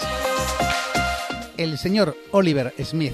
el 1.57 1.77
señor 1.77 2.15
Oliver 2.31 2.73
Smith. 2.83 3.13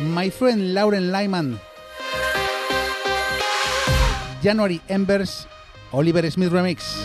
My 0.00 0.30
friend 0.30 0.74
Lauren 0.74 1.12
Lyman. 1.12 1.60
January 4.42 4.80
Embers, 4.88 5.46
Oliver 5.92 6.30
Smith 6.30 6.50
Remix. 6.50 6.96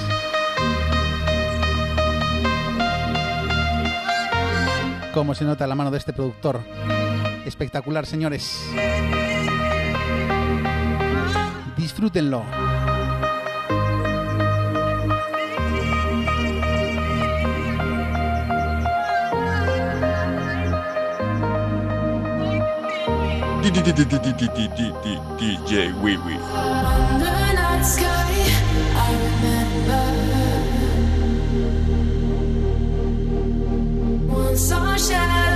Cómo 5.14 5.36
se 5.36 5.44
nota 5.44 5.68
la 5.68 5.76
mano 5.76 5.92
de 5.92 5.98
este 5.98 6.14
productor. 6.14 6.62
Espectacular, 7.46 8.06
señores. 8.06 8.62
Disfrútenlo. 11.76 12.46
DJ 25.38 25.94
Wee 26.02 26.18
Wee. 26.18 26.40
Shadows 35.02 35.51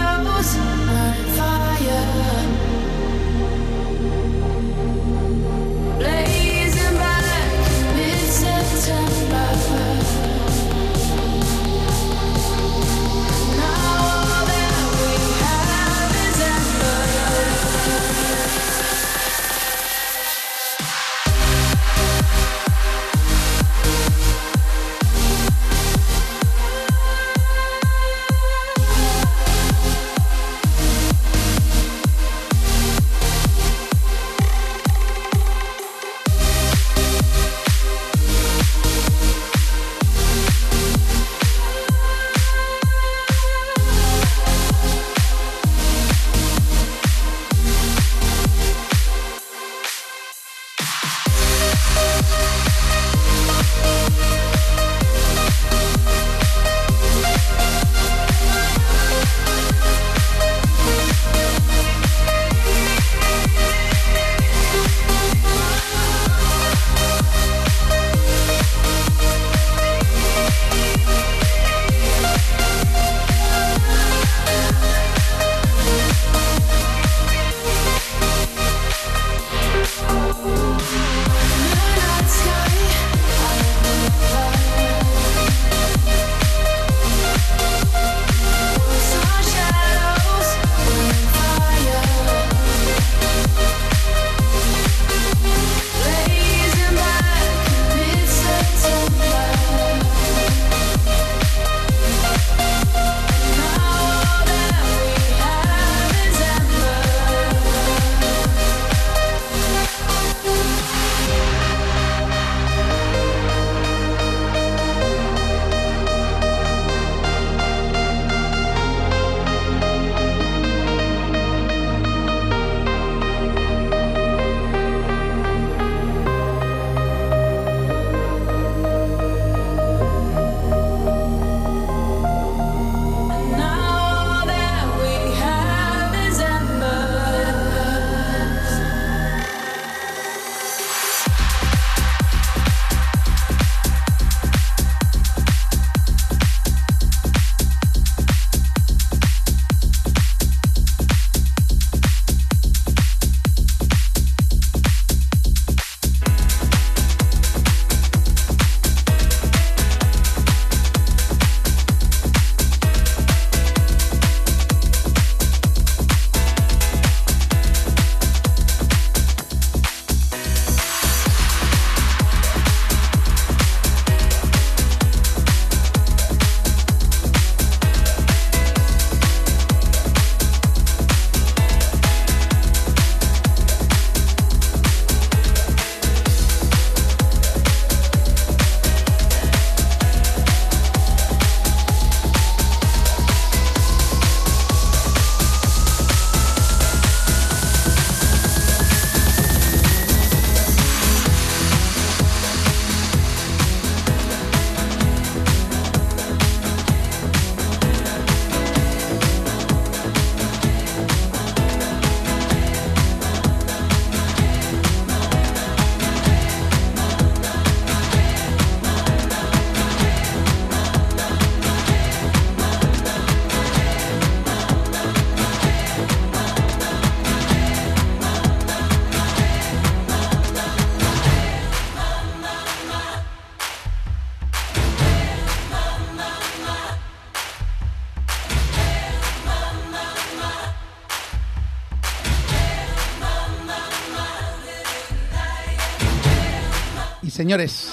señores, 247.45 247.91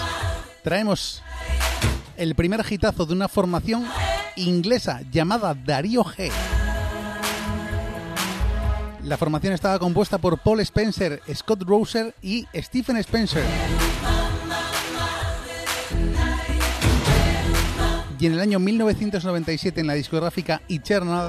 traemos 0.62 1.22
el 2.16 2.34
primer 2.34 2.64
hitazo 2.66 3.04
de 3.04 3.12
una 3.12 3.28
formación 3.28 3.86
inglesa 4.36 5.02
llamada 5.10 5.54
Darío 5.54 6.02
G. 6.04 6.30
La 9.02 9.18
formación 9.18 9.52
estaba 9.52 9.78
compuesta 9.78 10.16
por 10.16 10.38
Paul 10.38 10.60
Spencer, 10.60 11.20
Scott 11.34 11.64
Roser 11.64 12.14
y 12.22 12.46
Stephen 12.54 12.96
Spencer. 12.96 13.44
Y 18.18 18.24
en 18.24 18.32
el 18.32 18.40
año 18.40 18.58
1997 18.58 19.82
en 19.82 19.86
la 19.86 19.92
discográfica 19.92 20.62
Eternal 20.66 21.28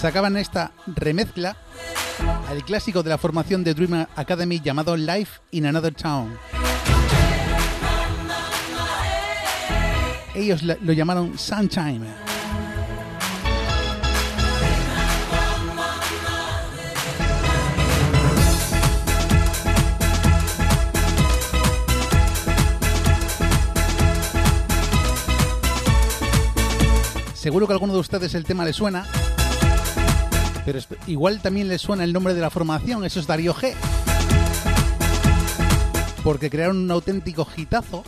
sacaban 0.00 0.38
esta 0.38 0.72
remezcla 0.86 1.58
al 2.48 2.64
clásico 2.64 3.02
de 3.02 3.10
la 3.10 3.18
formación 3.18 3.64
de 3.64 3.74
Dream 3.74 4.06
Academy 4.16 4.60
llamado 4.60 4.96
Life 4.96 5.40
in 5.50 5.66
Another 5.66 5.94
Town. 5.94 6.38
Ellos 10.34 10.62
lo 10.62 10.92
llamaron 10.92 11.38
Sunshine. 11.38 12.06
Seguro 27.46 27.68
que 27.68 27.72
a 27.72 27.76
alguno 27.76 27.92
de 27.92 28.00
ustedes 28.00 28.34
el 28.34 28.44
tema 28.44 28.64
le 28.64 28.72
suena, 28.72 29.06
pero 30.66 30.80
igual 31.06 31.40
también 31.40 31.68
les 31.68 31.80
suena 31.80 32.02
el 32.02 32.12
nombre 32.12 32.34
de 32.34 32.40
la 32.40 32.50
formación, 32.50 33.04
eso 33.04 33.20
es 33.20 33.28
Darío 33.28 33.54
G. 33.54 33.72
Porque 36.24 36.50
crearon 36.50 36.78
un 36.78 36.90
auténtico 36.90 37.46
hitazo 37.56 38.02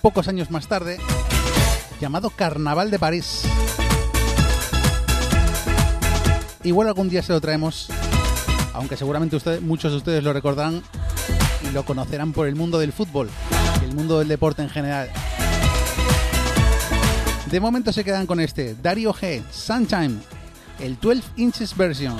pocos 0.00 0.28
años 0.28 0.50
más 0.50 0.66
tarde 0.66 0.98
llamado 2.00 2.30
Carnaval 2.30 2.90
de 2.90 2.98
París. 2.98 3.42
Igual 6.64 6.88
algún 6.88 7.10
día 7.10 7.22
se 7.22 7.34
lo 7.34 7.40
traemos, 7.42 7.88
aunque 8.72 8.96
seguramente 8.96 9.38
muchos 9.60 9.92
de 9.92 9.98
ustedes 9.98 10.24
lo 10.24 10.32
recordarán 10.32 10.82
y 11.68 11.70
lo 11.72 11.84
conocerán 11.84 12.32
por 12.32 12.48
el 12.48 12.56
mundo 12.56 12.78
del 12.78 12.94
fútbol 12.94 13.28
y 13.82 13.84
el 13.84 13.94
mundo 13.94 14.20
del 14.20 14.28
deporte 14.28 14.62
en 14.62 14.70
general. 14.70 15.10
De 17.50 17.60
momento 17.60 17.92
se 17.92 18.04
quedan 18.04 18.26
con 18.26 18.40
este, 18.40 18.74
Dario 18.74 19.12
G, 19.12 19.42
Sunshine, 19.52 20.18
el 20.80 20.98
12 21.00 21.22
inches 21.36 21.76
version. 21.76 22.16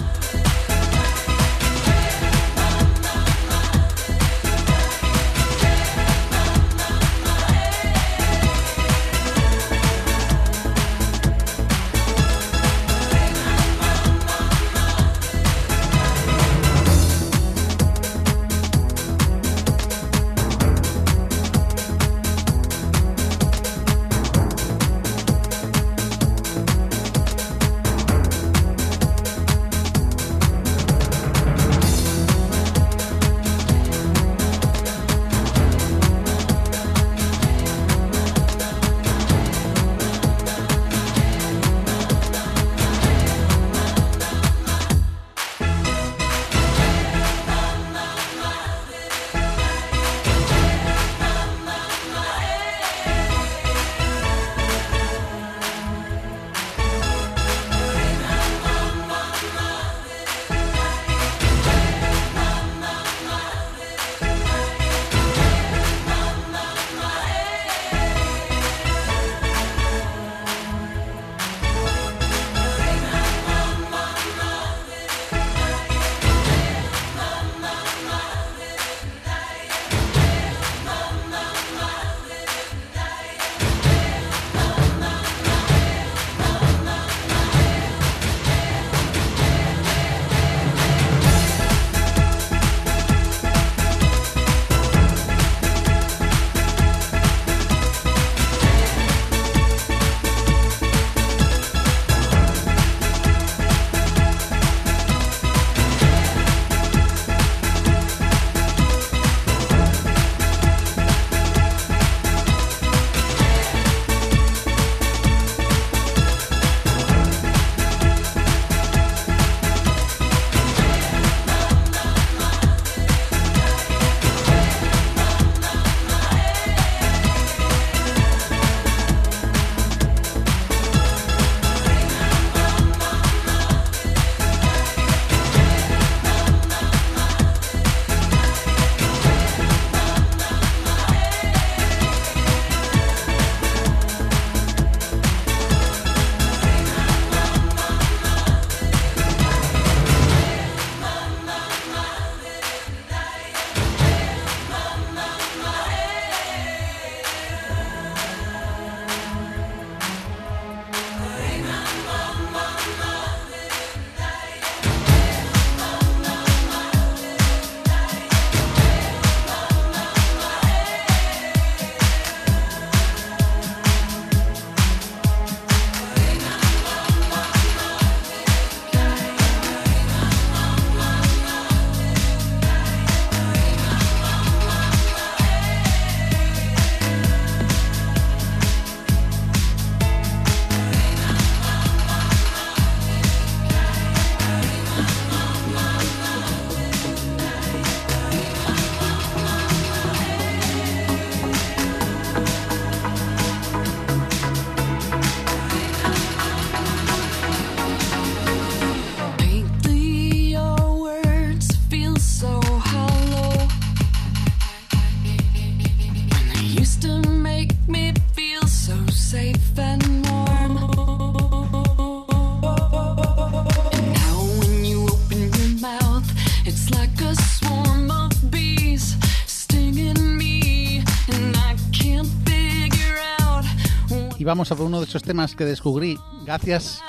Vamos 234.47 234.71
a 234.71 234.77
por 234.77 234.87
uno 234.87 235.01
de 235.01 235.07
esos 235.07 235.25
temas 235.25 235.57
que 235.57 235.65
descubrí 235.65 236.17
gracias 236.45 237.03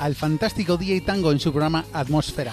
al 0.00 0.14
fantástico 0.14 0.76
DJ 0.76 1.00
Tango 1.00 1.32
en 1.32 1.40
su 1.40 1.50
programa 1.50 1.84
Atmósfera. 1.92 2.52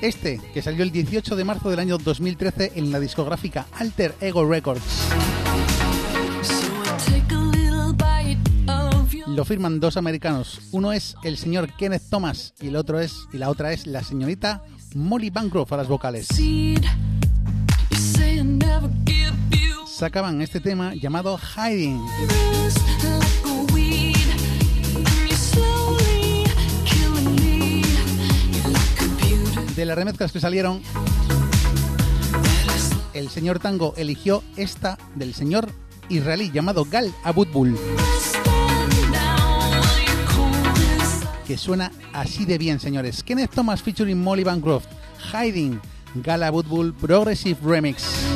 Este, 0.00 0.40
que 0.52 0.62
salió 0.62 0.82
el 0.82 0.92
18 0.92 1.36
de 1.36 1.44
marzo 1.44 1.68
del 1.68 1.78
año 1.78 1.98
2013 1.98 2.72
en 2.74 2.90
la 2.90 3.00
discográfica 3.00 3.66
Alter 3.72 4.14
Ego 4.20 4.48
Records. 4.48 4.82
Lo 9.26 9.44
firman 9.44 9.80
dos 9.80 9.98
americanos. 9.98 10.60
Uno 10.72 10.92
es 10.92 11.16
el 11.22 11.36
señor 11.36 11.70
Kenneth 11.76 12.08
Thomas 12.08 12.54
y 12.60 12.68
el 12.68 12.76
otro 12.76 13.00
es 13.00 13.26
y 13.32 13.38
la 13.38 13.50
otra 13.50 13.72
es 13.72 13.86
la 13.86 14.02
señorita 14.02 14.64
Molly 14.94 15.28
Bancroft 15.28 15.72
a 15.72 15.76
las 15.76 15.88
vocales. 15.88 16.28
Sacaban 19.94 20.42
este 20.42 20.58
tema 20.58 20.92
llamado 20.96 21.38
Hiding. 21.38 22.04
De 29.76 29.84
las 29.84 29.96
remezclas 29.96 30.32
que 30.32 30.40
salieron, 30.40 30.82
el 33.12 33.28
señor 33.28 33.60
Tango 33.60 33.94
eligió 33.96 34.42
esta 34.56 34.98
del 35.14 35.32
señor 35.32 35.70
israelí 36.08 36.50
llamado 36.50 36.84
Gal 36.90 37.14
Abutbul, 37.22 37.78
que 41.46 41.56
suena 41.56 41.92
así 42.12 42.44
de 42.44 42.58
bien, 42.58 42.80
señores. 42.80 43.22
Kenneth 43.22 43.52
Thomas 43.54 43.80
featuring 43.80 44.20
Molly 44.20 44.42
Bancroft, 44.42 44.88
Hiding, 45.32 45.80
Gal 46.16 46.42
Abutbul 46.42 46.92
Progressive 46.94 47.60
Remix. 47.62 48.33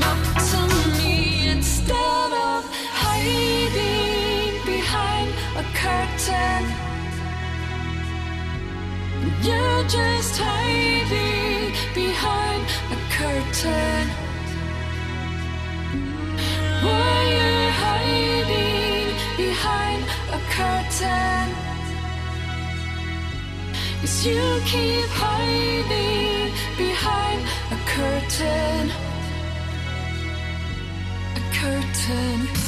You're 9.41 9.85
just 9.85 10.37
hiding 10.37 11.73
behind 11.95 12.65
a 12.91 12.99
curtain. 13.17 14.09
Why 16.85 17.19
you're 17.33 17.71
hiding 17.83 19.15
behind 19.37 20.03
a 20.37 20.41
curtain? 20.57 21.47
Yes, 24.03 24.27
you 24.27 24.43
keep 24.67 25.09
hiding 25.09 26.53
behind 26.77 27.41
a 27.71 27.79
curtain. 27.95 28.91
A 31.37 31.43
curtain. 31.55 32.68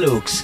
Dance 0.00 0.39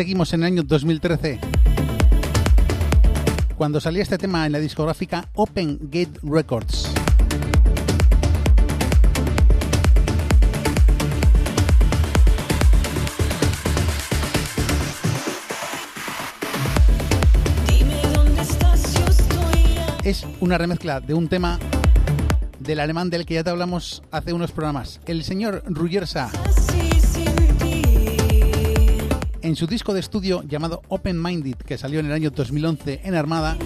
seguimos 0.00 0.32
en 0.32 0.40
el 0.40 0.46
año 0.46 0.62
2013. 0.62 1.38
cuando 3.58 3.82
salía 3.82 4.02
este 4.02 4.16
tema 4.16 4.46
en 4.46 4.52
la 4.52 4.58
discográfica 4.58 5.28
Open 5.34 5.78
Gate 5.90 6.18
Records. 6.22 6.88
Es 20.02 20.26
una 20.40 20.56
remezcla 20.56 21.00
de 21.00 21.12
un 21.12 21.28
tema 21.28 21.58
del 22.58 22.80
alemán 22.80 23.10
del 23.10 23.26
que 23.26 23.34
ya 23.34 23.44
te 23.44 23.50
hablamos 23.50 24.02
hace 24.10 24.32
unos 24.32 24.50
programas, 24.50 25.02
el 25.04 25.24
señor 25.24 25.62
Ruggersa. 25.66 26.30
En 29.50 29.56
su 29.56 29.66
disco 29.66 29.92
de 29.92 29.98
estudio 29.98 30.44
llamado 30.44 30.80
Open 30.86 31.20
Minded, 31.20 31.56
que 31.56 31.76
salió 31.76 31.98
en 31.98 32.06
el 32.06 32.12
año 32.12 32.30
2011 32.30 33.00
en 33.02 33.16
Armada, 33.16 33.56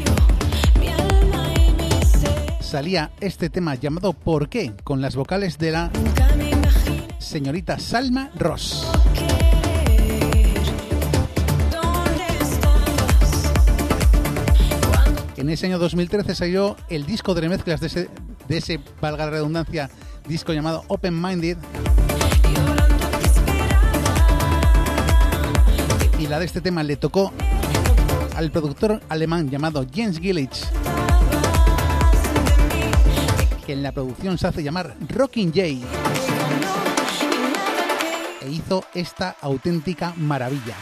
salía 2.63 3.11
este 3.21 3.51
tema 3.51 3.75
llamado 3.75 4.15
¿Por 4.15 4.49
qué? 4.49 4.73
con 4.83 5.03
las 5.03 5.15
vocales 5.15 5.59
de 5.59 5.73
la 5.73 5.91
señorita 7.19 7.79
Salma 7.79 8.31
Ross. 8.39 8.91
En 15.37 15.51
ese 15.51 15.67
año 15.67 15.79
2013 15.79 16.35
salió 16.35 16.77
el 16.89 17.05
disco 17.05 17.35
de 17.35 17.43
remezclas 17.43 17.83
de 17.83 17.89
ese, 17.89 18.09
de 18.49 18.57
ese 18.57 18.81
valga 19.03 19.27
la 19.27 19.33
redundancia, 19.33 19.91
disco 20.27 20.55
llamado 20.55 20.83
Open 20.89 21.21
Minded. 21.21 21.59
La 26.29 26.39
de 26.39 26.47
este 26.47 26.61
tema 26.61 26.83
le 26.83 26.97
tocó 26.97 27.33
al 28.37 28.51
productor 28.51 29.01
alemán 29.09 29.51
llamado 29.51 29.85
Jens 29.93 30.19
Gillich, 30.19 30.65
que 33.67 33.73
en 33.73 33.83
la 33.83 33.93
producción 33.93 34.39
se 34.39 34.47
hace 34.47 34.63
llamar 34.63 34.97
Rocking 35.09 35.53
Jay, 35.53 35.83
e 38.43 38.51
hizo 38.51 38.85
esta 38.95 39.37
auténtica 39.41 40.15
maravilla. 40.17 40.77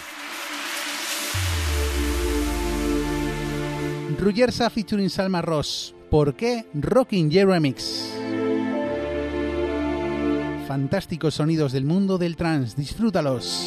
Ruggersa 4.18 4.70
featuring 4.70 5.10
Salma 5.10 5.42
Ross. 5.42 5.94
¿Por 6.10 6.34
qué 6.34 6.66
Rocking 6.74 7.30
Jay 7.32 7.44
Remix? 7.44 8.10
Fantásticos 10.68 11.34
sonidos 11.34 11.72
del 11.72 11.84
mundo 11.84 12.18
del 12.18 12.36
trance, 12.36 12.76
disfrútalos. 12.76 13.66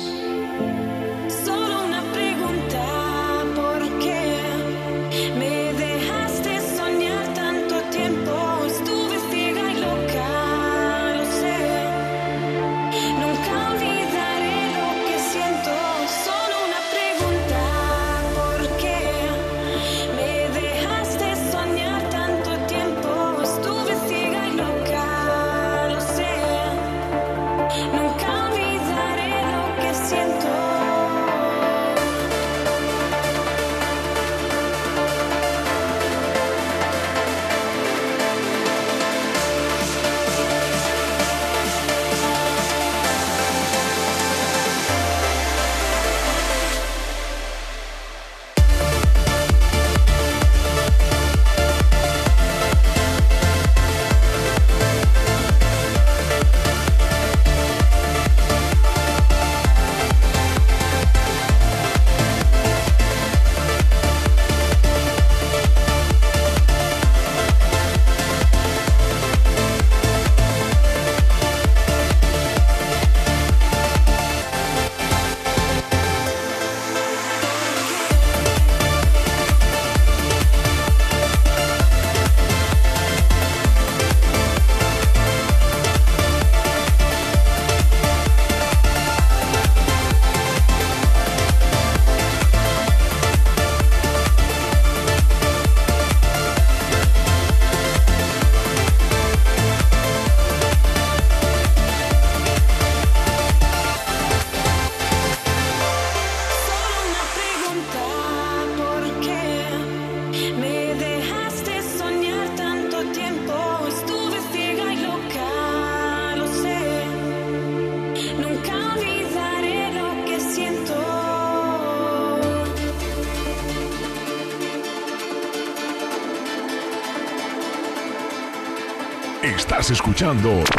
Escuchando. 130.16 130.75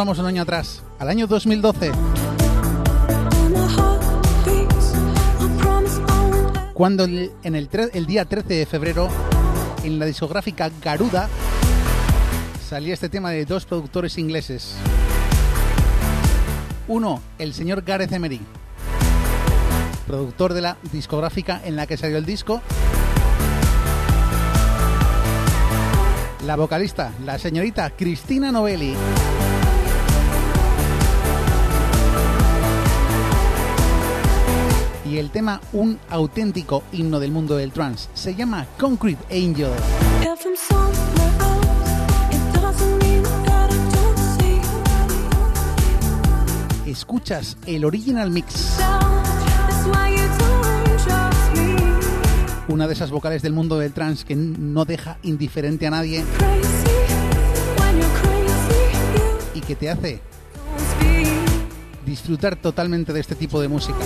Vamos 0.00 0.18
un 0.18 0.24
año 0.24 0.40
atrás, 0.40 0.82
al 0.98 1.10
año 1.10 1.26
2012, 1.26 1.92
cuando 6.72 7.04
el- 7.04 7.30
en 7.42 7.54
el, 7.54 7.68
el 7.92 8.06
día 8.06 8.24
13 8.24 8.54
de 8.54 8.64
febrero, 8.64 9.10
en 9.84 9.98
la 9.98 10.06
discográfica 10.06 10.70
Garuda, 10.82 11.28
salía 12.66 12.94
este 12.94 13.10
tema 13.10 13.28
de 13.30 13.44
dos 13.44 13.66
productores 13.66 14.16
ingleses. 14.16 14.74
Uno, 16.88 17.20
el 17.38 17.52
señor 17.52 17.82
Gareth 17.82 18.10
Emery, 18.12 18.40
productor 20.06 20.54
de 20.54 20.62
la 20.62 20.78
discográfica 20.92 21.60
en 21.62 21.76
la 21.76 21.86
que 21.86 21.98
salió 21.98 22.16
el 22.16 22.24
disco. 22.24 22.62
La 26.46 26.56
vocalista, 26.56 27.12
la 27.26 27.38
señorita 27.38 27.90
Cristina 27.90 28.50
Novelli. 28.50 28.94
El 35.20 35.30
tema, 35.30 35.60
un 35.74 35.98
auténtico 36.08 36.82
himno 36.92 37.20
del 37.20 37.30
mundo 37.30 37.54
del 37.56 37.72
trance, 37.72 38.08
se 38.14 38.34
llama 38.34 38.66
Concrete 38.78 39.22
Angel. 39.30 39.70
Escuchas 46.86 47.56
el 47.66 47.84
original 47.84 48.30
mix. 48.30 48.78
Una 52.68 52.86
de 52.86 52.94
esas 52.94 53.10
vocales 53.10 53.42
del 53.42 53.52
mundo 53.52 53.78
del 53.78 53.92
trance 53.92 54.24
que 54.24 54.34
no 54.34 54.86
deja 54.86 55.18
indiferente 55.22 55.86
a 55.86 55.90
nadie. 55.90 56.24
Y 59.54 59.60
que 59.60 59.76
te 59.76 59.90
hace 59.90 60.22
disfrutar 62.06 62.56
totalmente 62.56 63.12
de 63.12 63.20
este 63.20 63.34
tipo 63.34 63.60
de 63.60 63.68
música. 63.68 63.98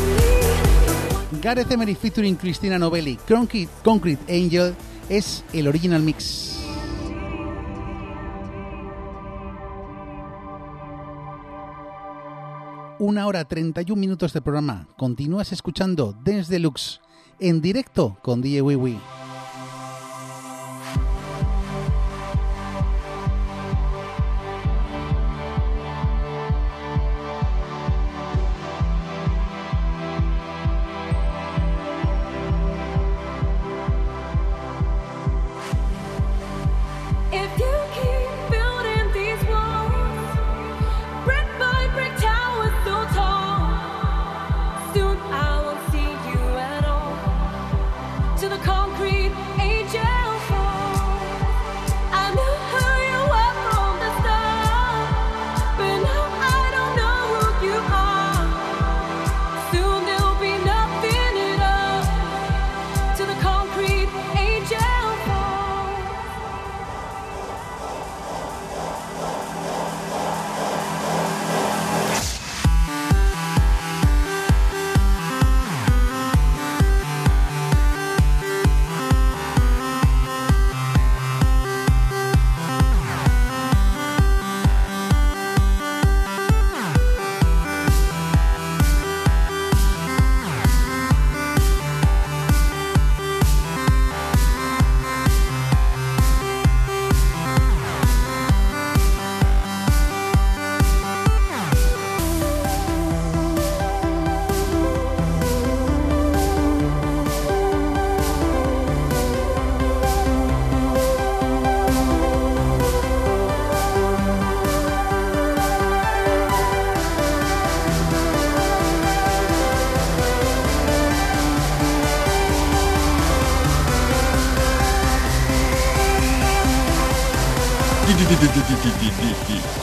Gareth 1.41 1.71
Emery 1.71 1.95
featuring 1.95 2.37
Cristina 2.37 2.79
Novelli, 2.79 3.17
Concrete, 3.29 3.71
Concrete 3.83 4.23
Angel 4.33 4.75
es 5.09 5.45
el 5.53 5.69
original 5.69 6.03
mix. 6.03 6.59
Una 12.99 13.27
hora 13.27 13.45
31 13.45 14.01
minutos 14.01 14.33
de 14.33 14.41
programa. 14.41 14.87
Continúas 14.97 15.53
escuchando 15.53 16.15
Dance 16.25 16.51
Deluxe 16.51 17.01
en 17.41 17.61
directo 17.61 18.17
con 18.23 18.41
DJ 18.41 18.63
Wiwi. 18.63 18.93
If 18.93 19.24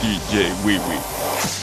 DJ 0.00 0.50
Wee 0.64 0.78
Wee. 0.78 1.61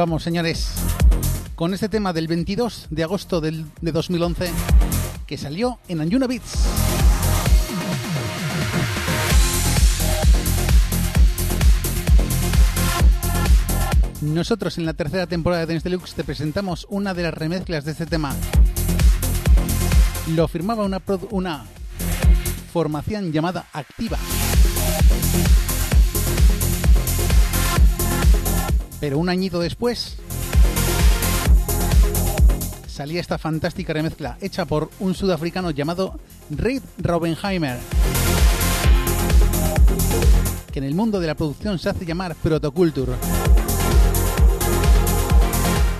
Vamos, 0.00 0.22
señores, 0.22 0.70
con 1.56 1.74
este 1.74 1.90
tema 1.90 2.14
del 2.14 2.26
22 2.26 2.86
de 2.88 3.02
agosto 3.04 3.42
del- 3.42 3.66
de 3.82 3.92
2011 3.92 4.50
que 5.26 5.36
salió 5.36 5.78
en 5.88 6.00
Anjuna 6.00 6.26
Beats. 6.26 6.56
Nosotros 14.22 14.76
en 14.76 14.84
la 14.84 14.92
tercera 14.92 15.26
temporada 15.26 15.64
de 15.64 15.72
Dance 15.74 15.88
Deluxe 15.88 16.14
te 16.14 16.24
presentamos 16.24 16.86
una 16.90 17.14
de 17.14 17.22
las 17.22 17.34
remezclas 17.34 17.84
de 17.84 17.92
este 17.92 18.06
tema. 18.06 18.34
Lo 20.34 20.46
firmaba 20.46 20.84
una, 20.84 21.64
formación 22.72 23.32
llamada 23.32 23.66
Activa. 23.72 24.18
Pero 29.10 29.18
un 29.18 29.28
añito 29.28 29.58
después 29.58 30.14
salía 32.86 33.20
esta 33.20 33.38
fantástica 33.38 33.92
remezcla 33.92 34.38
hecha 34.40 34.66
por 34.66 34.88
un 35.00 35.16
sudafricano 35.16 35.72
llamado 35.72 36.20
Reid 36.48 36.80
Raubenheimer, 36.96 37.76
que 40.72 40.78
en 40.78 40.84
el 40.84 40.94
mundo 40.94 41.18
de 41.18 41.26
la 41.26 41.34
producción 41.34 41.80
se 41.80 41.88
hace 41.88 42.06
llamar 42.06 42.36
Protoculture. 42.36 43.14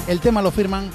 El 0.07 0.21
tema 0.21 0.41
lo 0.41 0.53
firman 0.53 0.89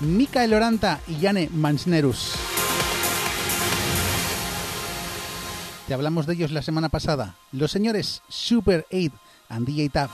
Mikael 0.00 0.54
Oranta 0.54 1.00
y 1.06 1.20
Jane 1.20 1.50
Mansnerus. 1.52 2.36
Te 5.86 5.92
hablamos 5.92 6.26
de 6.26 6.32
ellos 6.32 6.52
la 6.52 6.62
semana 6.62 6.88
pasada. 6.88 7.34
Los 7.52 7.70
señores 7.70 8.22
Super 8.28 8.86
8 8.90 9.27
and 9.48 9.66
DJ 9.66 9.90
Tab 9.90 10.10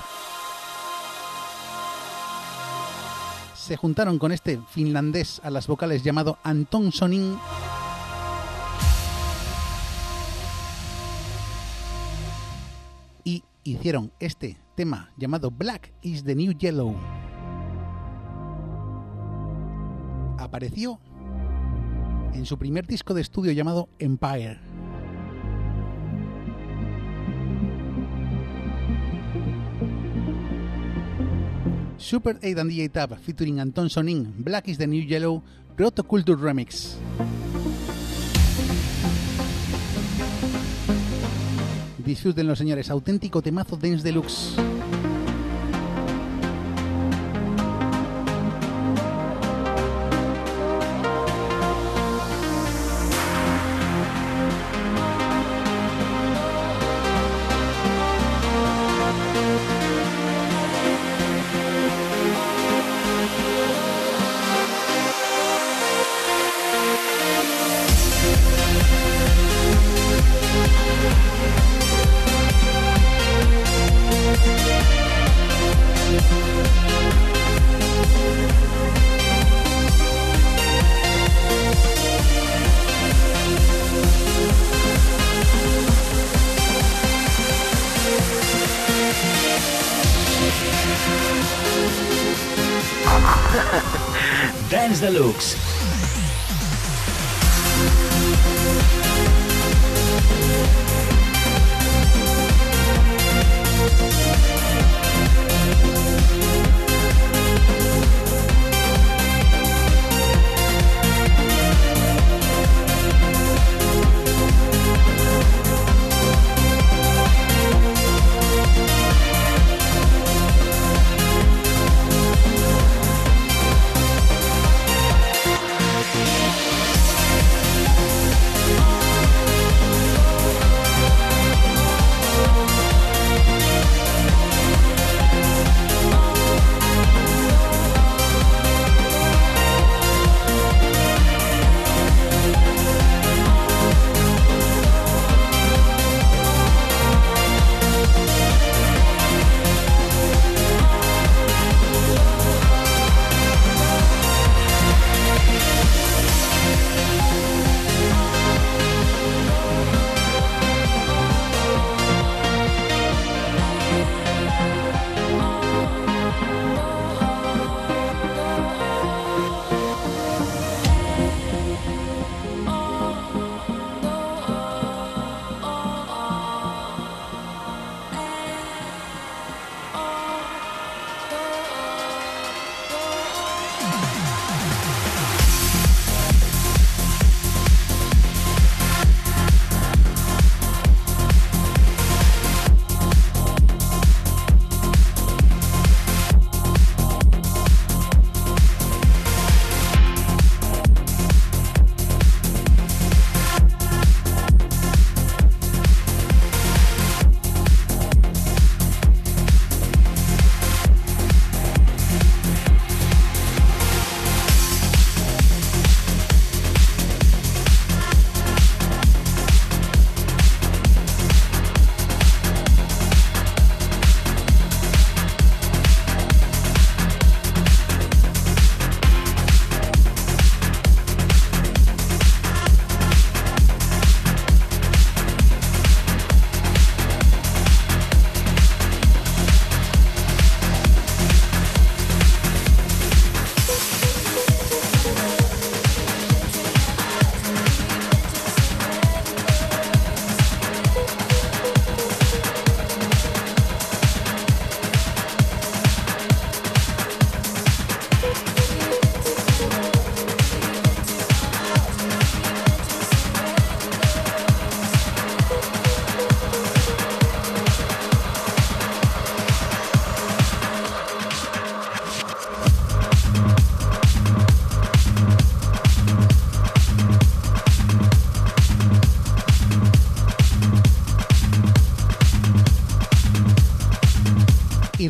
se 3.64 3.76
juntaron 3.76 4.18
con 4.18 4.30
este 4.30 4.60
finlandés 4.68 5.40
a 5.42 5.48
las 5.48 5.66
vocales 5.66 6.04
llamado 6.04 6.36
Anton 6.42 6.92
Sonin. 6.92 7.38
Y 13.24 13.42
hicieron 13.62 14.12
este 14.20 14.58
tema 14.74 15.14
llamado 15.16 15.50
Black 15.50 15.94
is 16.02 16.24
the 16.24 16.34
New 16.34 16.52
Yellow. 16.52 16.94
Apareció 20.38 21.00
en 22.34 22.44
su 22.44 22.58
primer 22.58 22.86
disco 22.86 23.14
de 23.14 23.22
estudio 23.22 23.52
llamado 23.52 23.88
Empire. 23.98 24.73
Super 32.04 32.36
8 32.42 32.58
and 32.58 32.70
DJ 32.70 32.92
Tab 32.92 33.16
featuring 33.16 33.60
Anton 33.60 33.88
Sonin, 33.88 34.30
Black 34.36 34.68
is 34.68 34.76
the 34.76 34.86
New 34.86 35.00
Yellow, 35.00 35.42
Protoculture 35.74 36.36
Remix. 36.36 36.98
Disfruten 42.04 42.46
los 42.46 42.58
señores, 42.58 42.90
auténtico 42.90 43.40
temazo 43.40 43.78
Dance 43.78 44.02
Deluxe. 44.02 44.54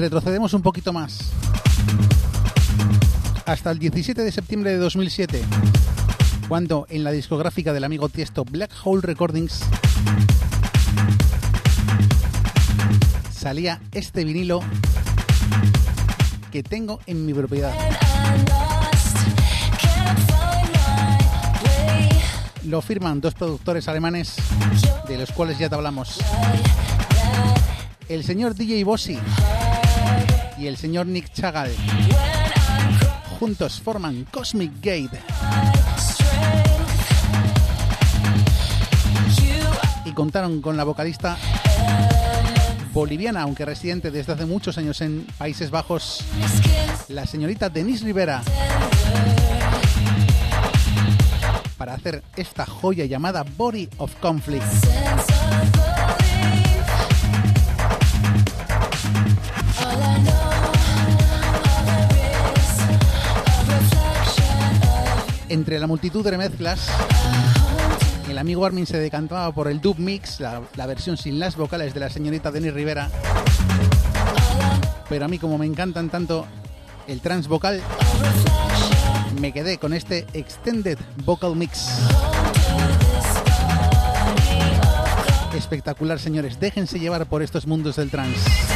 Retrocedemos 0.05 0.52
un 0.52 0.60
poquito 0.60 0.93
más. 0.93 1.31
Hasta 3.47 3.70
el 3.70 3.78
17 3.78 4.22
de 4.22 4.32
septiembre 4.32 4.72
de 4.72 4.76
2007, 4.76 5.40
cuando 6.47 6.86
en 6.90 7.05
la 7.05 7.10
discográfica 7.10 7.72
del 7.72 7.85
amigo 7.85 8.10
Tiesto 8.10 8.44
Black 8.44 8.70
Hole 8.85 9.01
Recordings 9.01 9.60
salía 13.35 13.81
este 13.93 14.24
vinilo 14.24 14.60
que 16.52 16.62
tengo 16.62 17.01
en 17.06 17.24
mi 17.24 17.32
propiedad. 17.32 17.72
Lo 22.64 22.82
firman 22.82 23.22
dos 23.22 23.32
productores 23.32 23.89
alemanes 23.89 24.36
de 25.09 25.16
los 25.16 25.32
cuales 25.32 25.59
ya 25.59 25.70
te 25.70 25.76
hablamos. 25.76 26.18
El 28.10 28.22
señor 28.22 28.55
DJ 28.55 28.85
Bossi 28.85 29.18
y 30.65 30.66
el 30.66 30.78
señor 30.78 31.05
Nick 31.07 31.31
Chagal. 31.31 31.70
Juntos 33.39 33.82
forman 33.82 34.27
Cosmic 34.31 34.73
Gate. 34.81 35.20
Y 40.07 40.12
contaron 40.12 40.62
con 40.62 40.78
la 40.78 40.85
vocalista 40.85 41.36
boliviana, 42.95 43.43
aunque 43.43 43.66
residente 43.66 44.11
desde 44.11 44.32
hace 44.32 44.47
muchos 44.47 44.78
años 44.78 45.03
en 45.03 45.27
Países 45.36 45.70
Bajos, 45.70 46.24
la 47.09 47.27
señorita 47.27 47.69
Denise 47.69 48.07
Rivera, 48.07 48.41
para 51.77 51.93
hacer 51.93 52.23
esta 52.36 52.65
joya 52.65 53.05
llamada 53.05 53.45
Body 53.59 53.91
of 53.99 54.15
Conflict. 54.15 54.65
Entre 65.55 65.78
la 65.78 65.86
multitud 65.86 66.24
de 66.24 66.32
remezclas, 66.32 66.89
el 68.28 68.39
amigo 68.39 68.66
Armin 68.66 68.86
se 68.86 68.98
decantaba 68.98 69.52
por 69.55 69.68
el 69.68 69.81
dub 69.81 70.01
mix, 70.01 70.40
la, 70.40 70.60
versión 70.85 71.16
sin 71.16 71.39
las 71.39 71.55
vocales 71.55 71.94
de 71.94 72.01
la 72.01 72.10
señorita 72.10 72.51
Denise 72.51 72.72
Rivera. 72.74 73.09
Pero 75.09 75.24
a 75.24 75.28
mí, 75.28 75.39
como 75.39 75.56
me 75.56 75.64
encantan 75.64 76.10
tanto 76.10 76.44
el 77.06 77.20
trans 77.20 77.47
vocal, 77.47 77.81
me 79.40 79.52
quedé 79.52 79.78
con 79.78 79.94
este 79.94 80.26
Extended 80.32 80.98
Vocal 81.24 81.55
Mix. 81.55 82.01
Espectacular, 85.56 86.18
señores. 86.18 86.59
Déjense 86.59 86.98
llevar 86.98 87.26
por 87.26 87.44
estos 87.44 87.68
mundos 87.68 87.94
del 87.94 88.10
trance. 88.10 88.73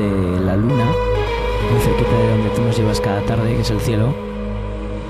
Desde 0.00 0.40
la 0.44 0.56
luna, 0.56 0.86
muy 1.70 1.80
cerquita 1.80 2.10
de 2.10 2.30
donde 2.30 2.50
tú 2.50 2.62
nos 2.62 2.76
llevas 2.76 3.00
cada 3.00 3.20
tarde, 3.22 3.54
que 3.54 3.62
es 3.62 3.70
el 3.70 3.80
cielo. 3.80 4.14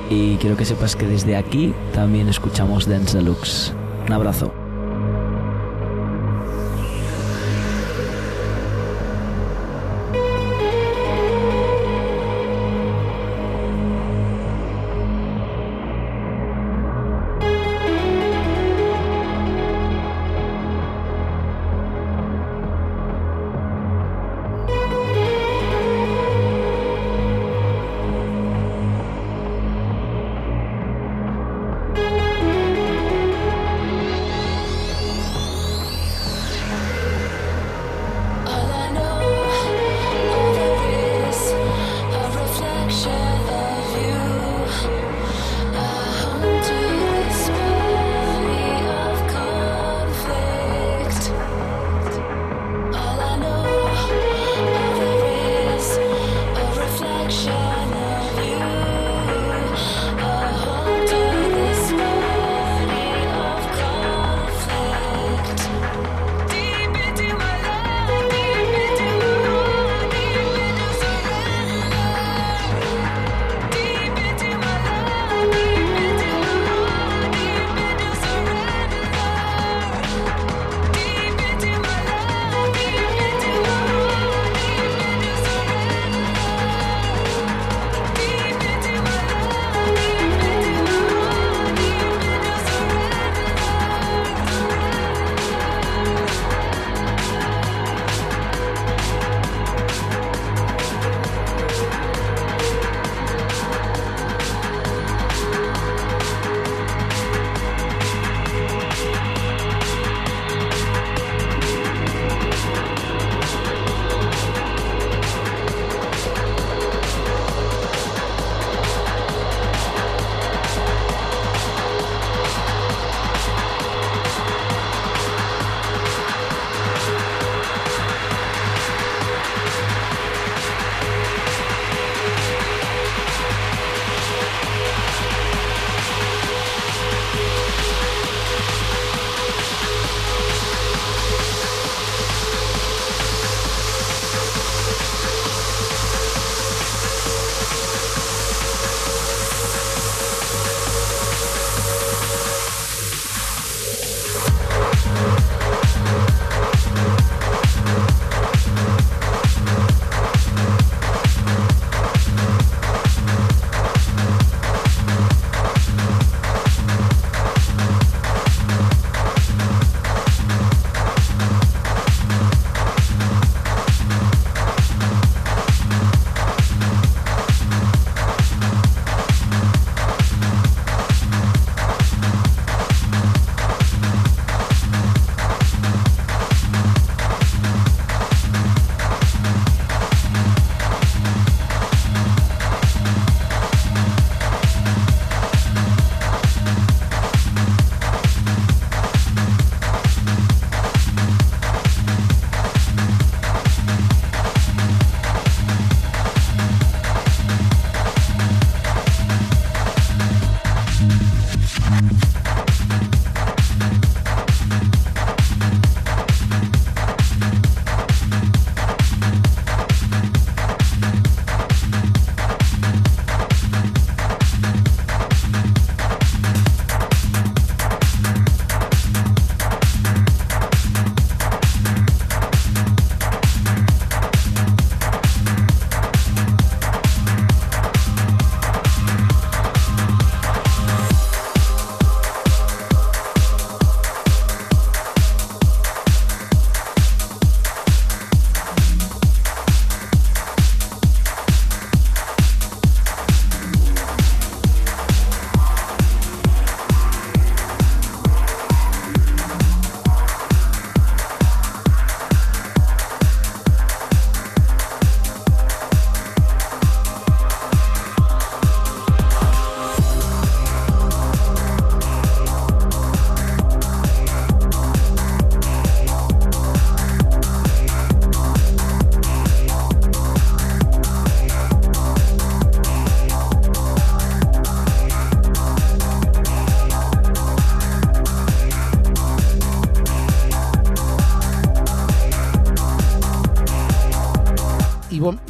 Y 0.08 0.36
quiero 0.36 0.56
que 0.56 0.64
sepas 0.64 0.96
que 0.96 1.06
desde 1.06 1.36
aquí 1.36 1.72
también 1.94 2.28
escuchamos 2.28 2.88
Dance 2.88 3.16
Deluxe. 3.16 3.72
Un 4.06 4.12
abrazo. 4.12 4.59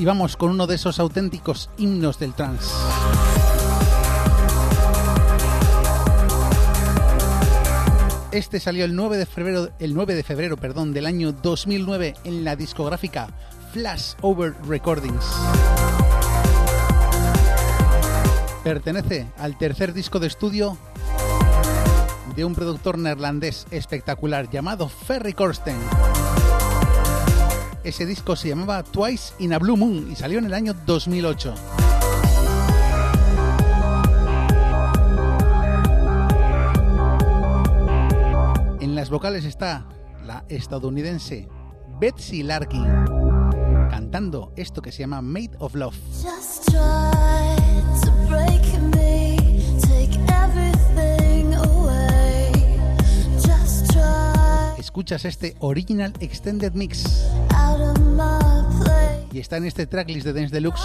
Y, 0.00 0.06
vamos 0.06 0.38
con 0.38 0.50
uno 0.50 0.66
de 0.66 0.76
esos 0.76 0.98
auténticos 0.98 1.68
himnos 1.76 2.18
del 2.18 2.32
trance. 2.32 2.70
Este 8.32 8.60
salió 8.60 8.86
el 8.86 8.96
9 8.96 9.18
de 9.18 9.26
febrero, 9.26 9.68
el 9.78 9.92
9 9.92 10.14
de 10.14 10.22
febrero 10.22 10.56
perdón, 10.56 10.94
del 10.94 11.04
año 11.04 11.32
2009 11.32 12.14
en 12.24 12.44
la 12.44 12.56
discográfica 12.56 13.28
Flash 13.74 14.14
Over 14.22 14.54
Recordings. 14.66 15.24
Pertenece 18.64 19.26
al 19.36 19.58
tercer 19.58 19.92
disco 19.92 20.18
de 20.18 20.28
estudio 20.28 20.78
de 22.34 22.44
un 22.46 22.54
productor 22.54 22.96
neerlandés 22.96 23.66
espectacular 23.70 24.48
llamado 24.48 24.88
Ferry 24.88 25.34
Corsten. 25.34 25.76
Ese 27.82 28.04
disco 28.04 28.36
se 28.36 28.48
llamaba 28.48 28.82
Twice 28.82 29.32
in 29.38 29.54
a 29.54 29.58
Blue 29.58 29.76
Moon 29.76 30.10
y 30.10 30.14
salió 30.14 30.38
en 30.38 30.44
el 30.44 30.52
año 30.52 30.74
2008. 30.84 31.54
En 38.80 38.94
las 38.94 39.08
vocales 39.08 39.46
está 39.46 39.86
la 40.26 40.44
estadounidense 40.48 41.48
Betsy 41.98 42.42
Larkin 42.42 42.84
cantando 43.90 44.52
esto 44.56 44.82
que 44.82 44.92
se 44.92 45.00
llama 45.00 45.22
Made 45.22 45.52
of 45.58 45.74
Love. 45.74 45.96
Escuchas 54.90 55.24
este 55.24 55.54
Original 55.60 56.12
Extended 56.18 56.72
Mix. 56.72 57.24
Y 59.30 59.38
está 59.38 59.58
en 59.58 59.66
este 59.66 59.86
tracklist 59.86 60.26
de 60.26 60.32
Dance 60.32 60.52
Deluxe. 60.52 60.82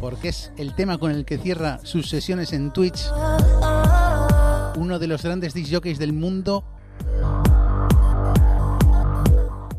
Porque 0.00 0.28
es 0.28 0.52
el 0.56 0.76
tema 0.76 0.98
con 0.98 1.10
el 1.10 1.24
que 1.24 1.38
cierra 1.38 1.80
sus 1.82 2.08
sesiones 2.08 2.52
en 2.52 2.72
Twitch. 2.72 3.10
Uno 4.76 5.00
de 5.00 5.08
los 5.08 5.24
grandes 5.24 5.54
disc 5.54 5.74
jockeys 5.74 5.98
del 5.98 6.12
mundo 6.12 6.62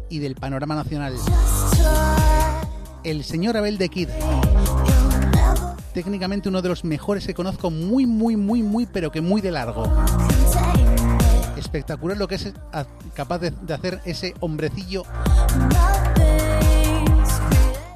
y 0.10 0.20
del 0.20 0.36
panorama 0.36 0.76
nacional, 0.76 1.16
el 3.06 3.24
señor 3.24 3.56
Abel 3.56 3.78
de 3.78 3.88
Kid. 3.88 4.10
Técnicamente 5.94 6.50
uno 6.50 6.62
de 6.62 6.68
los 6.68 6.84
mejores 6.84 7.26
que 7.26 7.34
conozco, 7.34 7.72
muy, 7.72 8.06
muy, 8.06 8.36
muy, 8.36 8.62
muy, 8.62 8.86
pero 8.86 9.10
que 9.10 9.22
muy 9.22 9.40
de 9.40 9.52
largo. 9.52 9.90
Espectacular 11.68 12.16
lo 12.16 12.30
que 12.30 12.36
es 12.36 12.54
capaz 13.14 13.40
de, 13.40 13.74
hacer 13.74 14.00
ese 14.06 14.34
hombrecillo 14.40 15.04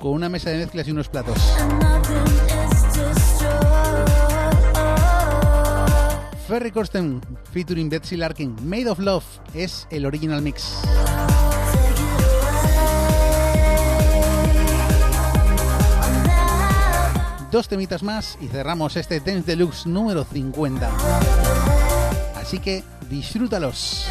con 0.02 0.12
una 0.12 0.28
mesa 0.28 0.50
de 0.50 0.58
mezclas 0.58 0.90
y 0.90 0.92
unos 0.92 1.08
platos. 1.08 1.38
Ferry 6.50 6.72
Corsten 6.72 7.22
featuring 7.54 7.88
Betsy 7.90 8.18
Larkin, 8.18 8.58
Made 8.68 8.90
of 8.90 9.00
Love 9.00 9.24
es 9.54 9.88
el 9.90 10.06
original 10.06 10.42
mix. 10.42 10.82
Dos 17.50 17.70
temitas 17.70 18.04
más 18.04 18.38
y 18.42 18.50
cerramos 18.50 18.98
este 18.98 19.22
Dance 19.22 19.44
Deluxe 19.44 19.86
número 19.86 20.26
50. 20.26 20.92
Así 22.36 22.60
que 22.60 22.84
disfrútalos. 23.12 24.08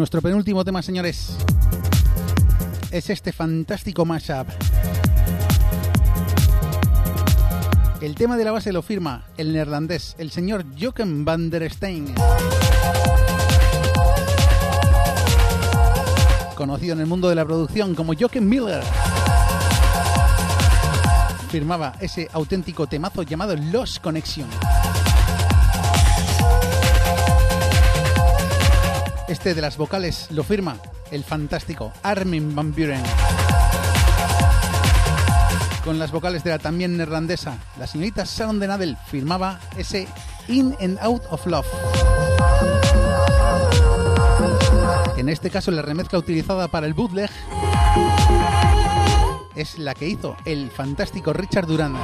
Nuestro 0.00 0.22
penúltimo 0.22 0.64
tema, 0.64 0.80
señores, 0.80 1.36
es 2.90 3.10
este 3.10 3.32
fantástico 3.32 4.06
mashup. 4.06 4.48
El 8.00 8.14
tema 8.14 8.38
de 8.38 8.44
la 8.44 8.52
base 8.52 8.72
lo 8.72 8.80
firma 8.80 9.26
el 9.36 9.52
neerlandés, 9.52 10.16
el 10.16 10.30
señor 10.30 10.64
Jochen 10.80 11.26
van 11.26 11.50
der 11.50 11.70
Steen. 11.70 12.14
Conocido 16.54 16.94
en 16.94 17.00
el 17.00 17.06
mundo 17.06 17.28
de 17.28 17.34
la 17.34 17.44
producción 17.44 17.94
como 17.94 18.14
Jochen 18.18 18.48
Miller. 18.48 18.82
Firmaba 21.50 21.92
ese 22.00 22.26
auténtico 22.32 22.86
temazo 22.86 23.22
llamado 23.22 23.54
Lost 23.54 24.02
Connection. 24.02 24.48
Este 29.30 29.54
de 29.54 29.60
las 29.60 29.76
vocales 29.76 30.26
lo 30.32 30.42
firma 30.42 30.76
el 31.12 31.22
fantástico 31.22 31.92
Armin 32.02 32.52
van 32.52 32.72
Buren. 32.72 33.00
Con 35.84 36.00
las 36.00 36.10
vocales 36.10 36.42
de 36.42 36.50
la 36.50 36.58
también 36.58 36.96
neerlandesa, 36.96 37.56
la 37.78 37.86
señorita 37.86 38.24
Sharon 38.26 38.58
de 38.58 38.66
Nadel 38.66 38.96
firmaba 39.06 39.60
ese 39.76 40.08
In 40.48 40.76
and 40.80 40.98
Out 41.00 41.22
of 41.30 41.46
Love. 41.46 41.68
En 45.16 45.28
este 45.28 45.48
caso, 45.48 45.70
la 45.70 45.82
remezcla 45.82 46.18
utilizada 46.18 46.66
para 46.66 46.88
el 46.88 46.94
bootleg 46.94 47.30
es 49.54 49.78
la 49.78 49.94
que 49.94 50.08
hizo 50.08 50.36
el 50.44 50.72
fantástico 50.72 51.32
Richard 51.32 51.68
Duran. 51.68 51.94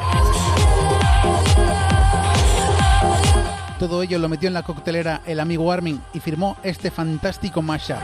Todo 3.78 4.03
ello 4.03 4.19
lo 4.19 4.31
metió 4.31 4.48
en 4.48 4.55
la 4.55 4.62
coctelera 4.62 5.20
el 5.27 5.39
amigo 5.39 5.70
Armin 5.70 6.01
y 6.15 6.20
firmó 6.20 6.57
este 6.62 6.90
fantástico 6.90 7.61
mashup. 7.61 7.98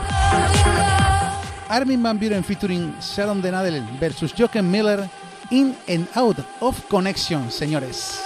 Armin 1.67 2.03
Van 2.03 2.19
Buren 2.19 2.43
featuring 2.43 2.93
Sharon 2.99 3.41
de 3.41 3.51
Nadel 3.51 3.83
versus 3.99 4.33
Jochen 4.37 4.69
Miller 4.69 5.09
In 5.49 5.75
and 5.89 6.07
Out 6.13 6.37
of 6.59 6.79
Connection, 6.87 7.51
señores. 7.51 8.21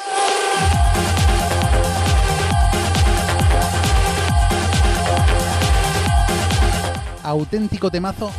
Auténtico 7.24 7.90
temazo 7.90 8.32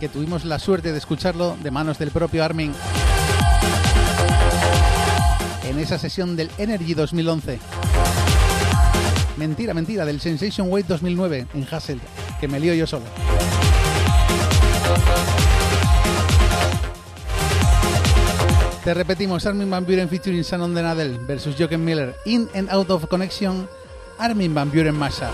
que 0.00 0.08
tuvimos 0.08 0.44
la 0.46 0.58
suerte 0.58 0.92
de 0.92 0.98
escucharlo 0.98 1.56
de 1.62 1.70
manos 1.70 1.98
del 1.98 2.10
propio 2.10 2.44
Armin 2.44 2.72
en 5.68 5.78
esa 5.78 5.98
sesión 5.98 6.34
del 6.34 6.50
Energy 6.58 6.94
2011. 6.94 7.58
Mentira, 9.36 9.74
mentira, 9.74 10.04
del 10.04 10.20
Sensation 10.20 10.70
Wave 10.70 10.84
2009 10.88 11.46
en 11.54 11.66
Hasselt, 11.70 12.02
que 12.40 12.48
me 12.48 12.58
lío 12.58 12.74
yo 12.74 12.86
solo. 12.86 13.04
Te 18.82 18.94
repetimos, 18.94 19.44
Armin 19.44 19.68
Van 19.70 19.84
Buren 19.84 20.08
featuring 20.08 20.42
Shannon 20.42 20.74
de 20.74 20.82
Nadel 20.82 21.18
versus 21.26 21.54
Jochen 21.58 21.84
Miller, 21.84 22.16
In 22.24 22.48
and 22.54 22.70
Out 22.70 22.90
of 22.90 23.06
Connection, 23.06 23.68
Armin 24.18 24.54
Van 24.54 24.70
Buren 24.70 24.96
Mashup. 24.96 25.28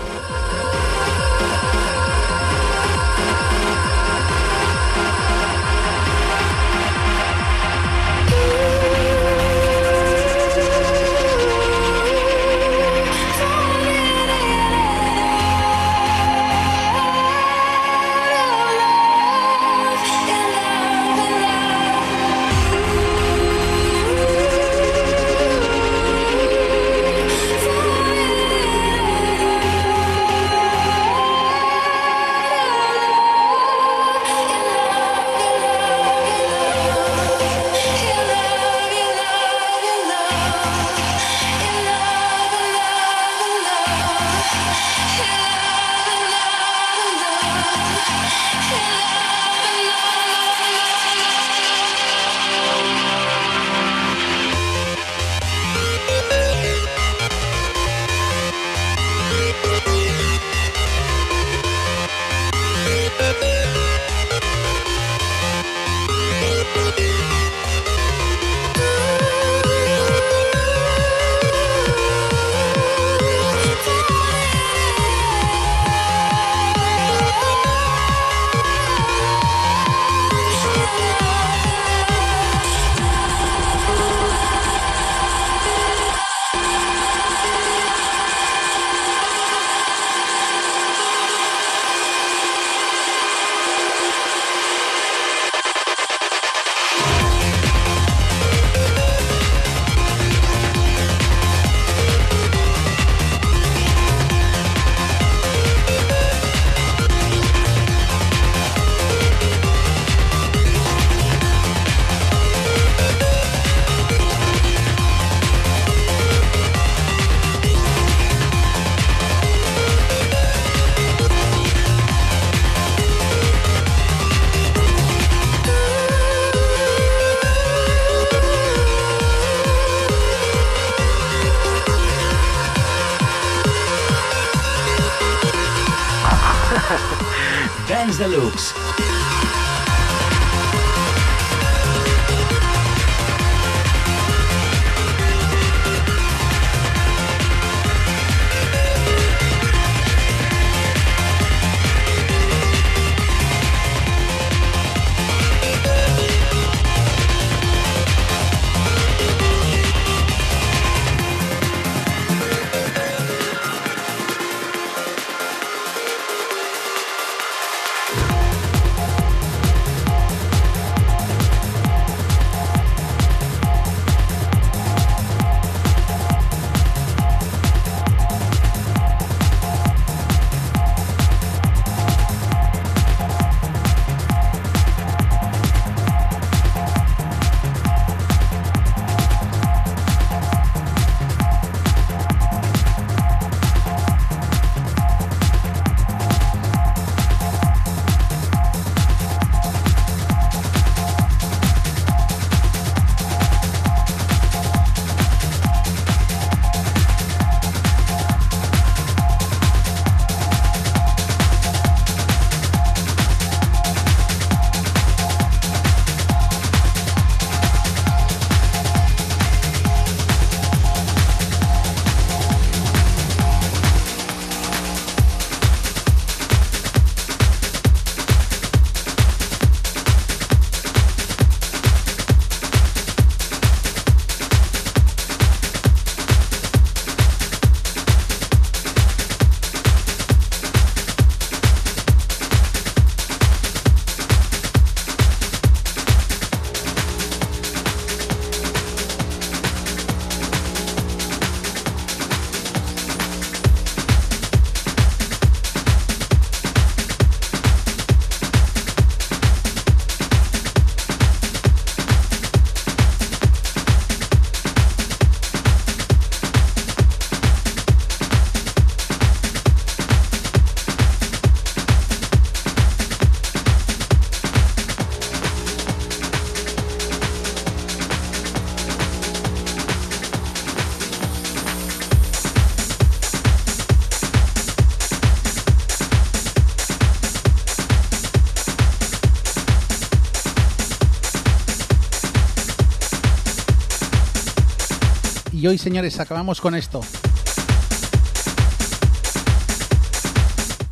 Y 295.65 295.67
hoy, 295.67 295.79
señores, 295.79 296.19
acabamos 296.19 296.61
con 296.61 296.75
esto. 296.75 297.01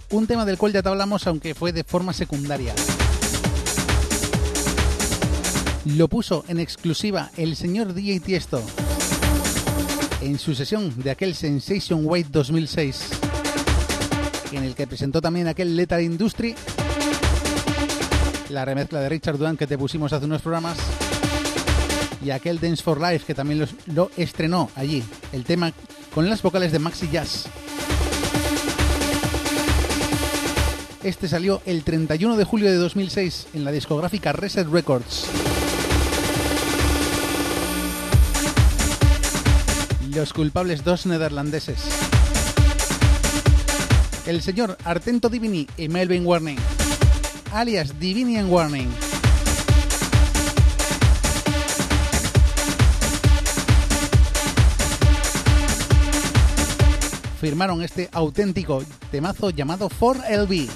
Un 0.10 0.26
tema 0.26 0.46
del 0.46 0.58
cual 0.58 0.74
ya 0.74 0.82
te 0.82 0.90
hablamos, 0.90 1.28
aunque 1.28 1.54
fue 1.54 1.72
de 1.72 1.84
forma 1.84 2.12
secundaria. 2.12 2.74
Lo 5.86 6.08
puso 6.08 6.44
en 6.48 6.60
exclusiva 6.60 7.30
el 7.38 7.56
señor 7.56 7.94
DJ 7.94 8.20
Tiesto 8.20 8.64
en 10.22 10.40
su 10.40 10.56
sesión 10.56 10.92
de 11.04 11.12
aquel 11.12 11.36
Sensation 11.36 12.02
White 12.06 12.30
2006, 12.32 13.10
en 14.54 14.64
el 14.64 14.74
que 14.74 14.88
presentó 14.88 15.22
también 15.22 15.48
aquel 15.48 15.76
Lethal 15.76 16.02
Industry, 16.02 16.56
la 18.50 18.66
remezcla 18.66 19.02
de 19.02 19.10
Richard 19.10 19.38
Duan 19.38 19.56
que 19.56 19.68
te 19.68 19.78
pusimos 19.78 20.14
hace 20.14 20.26
unos 20.26 20.42
programas, 20.42 20.80
y 22.24 22.32
aquel 22.32 22.60
Dance 22.60 22.82
for 22.82 23.00
Life 23.00 23.26
que 23.26 23.36
también 23.36 23.68
lo 23.88 24.12
estrenó 24.18 24.70
allí, 24.76 25.04
el 25.32 25.44
tema 25.44 25.72
con 26.14 26.30
las 26.30 26.42
vocales 26.42 26.72
de 26.72 26.80
Maxi 26.80 27.10
Jazz. 27.10 27.46
Este 31.04 31.28
salió 31.28 31.62
el 31.66 31.84
31 31.84 32.38
de 32.38 32.44
julio 32.46 32.72
de 32.72 32.78
2006 32.78 33.48
en 33.54 33.66
la 33.66 33.72
discográfica 33.72 34.32
Reset 34.32 34.68
Records. 34.70 35.26
Los 40.16 40.32
culpables 40.32 40.84
dos 40.84 41.06
neerlandeses. 41.06 41.80
El 44.26 44.42
señor 44.42 44.78
Artento 44.86 45.28
Divini 45.28 45.68
y 45.76 45.90
Melvin 45.90 46.26
Warning, 46.26 46.58
alias 47.52 48.00
Divini 48.00 48.38
and 48.38 48.50
Warning. 48.50 49.03
Firmaron 57.44 57.84
este 57.84 58.08
auténtico 58.14 58.86
temazo 59.12 59.50
llamado 59.50 59.90
4LB. 59.90 60.70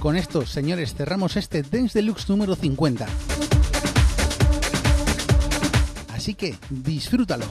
Con 0.00 0.16
esto, 0.16 0.46
señores, 0.46 0.94
cerramos 0.94 1.36
este 1.36 1.60
Dance 1.60 1.98
Deluxe 1.98 2.30
número 2.30 2.56
50. 2.56 3.06
Así 6.14 6.32
que 6.32 6.54
disfrútalo. 6.70 7.44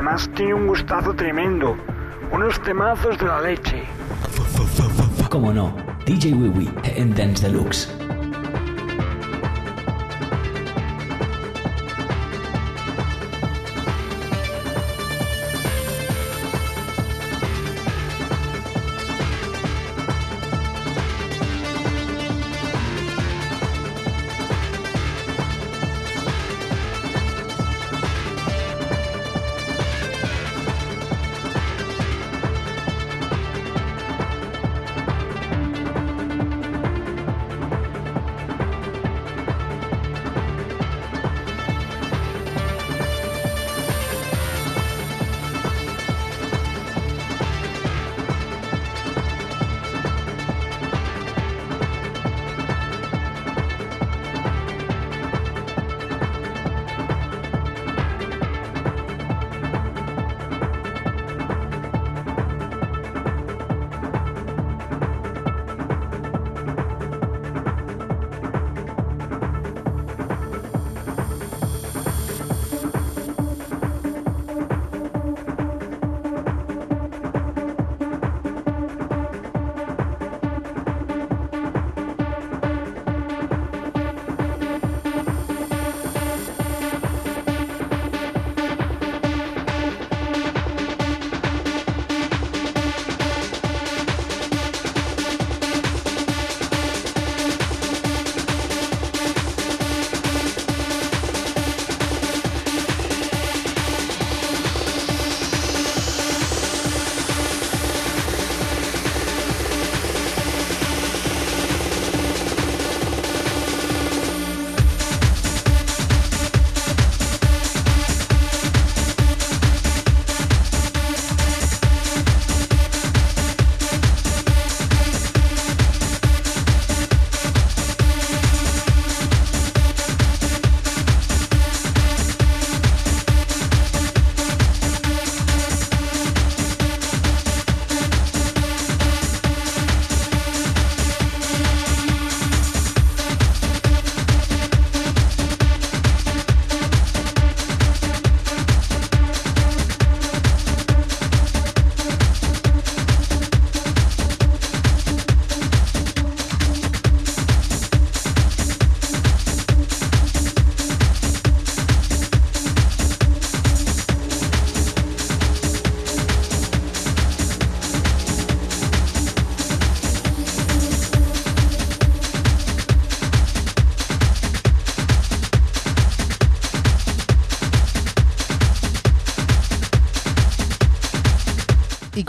Además 0.00 0.30
tiene 0.34 0.54
un 0.54 0.66
gustazo 0.66 1.12
tremendo. 1.12 1.76
Unos 2.32 2.58
temazos 2.62 3.18
de 3.18 3.26
la 3.26 3.42
leche. 3.42 3.82
Como 5.28 5.52
no, 5.52 5.76
DJ 6.06 6.32
Wiwi 6.32 6.70
en 6.84 7.14
Dance 7.14 7.46
Deluxe. 7.46 7.99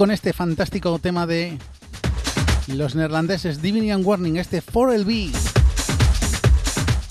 Con 0.01 0.09
este 0.09 0.33
fantástico 0.33 0.97
tema 0.97 1.27
de 1.27 1.59
Los 2.65 2.95
neerlandeses 2.95 3.61
Divinian 3.61 4.03
Warning, 4.03 4.37
este 4.37 4.63
4LB. 4.63 5.31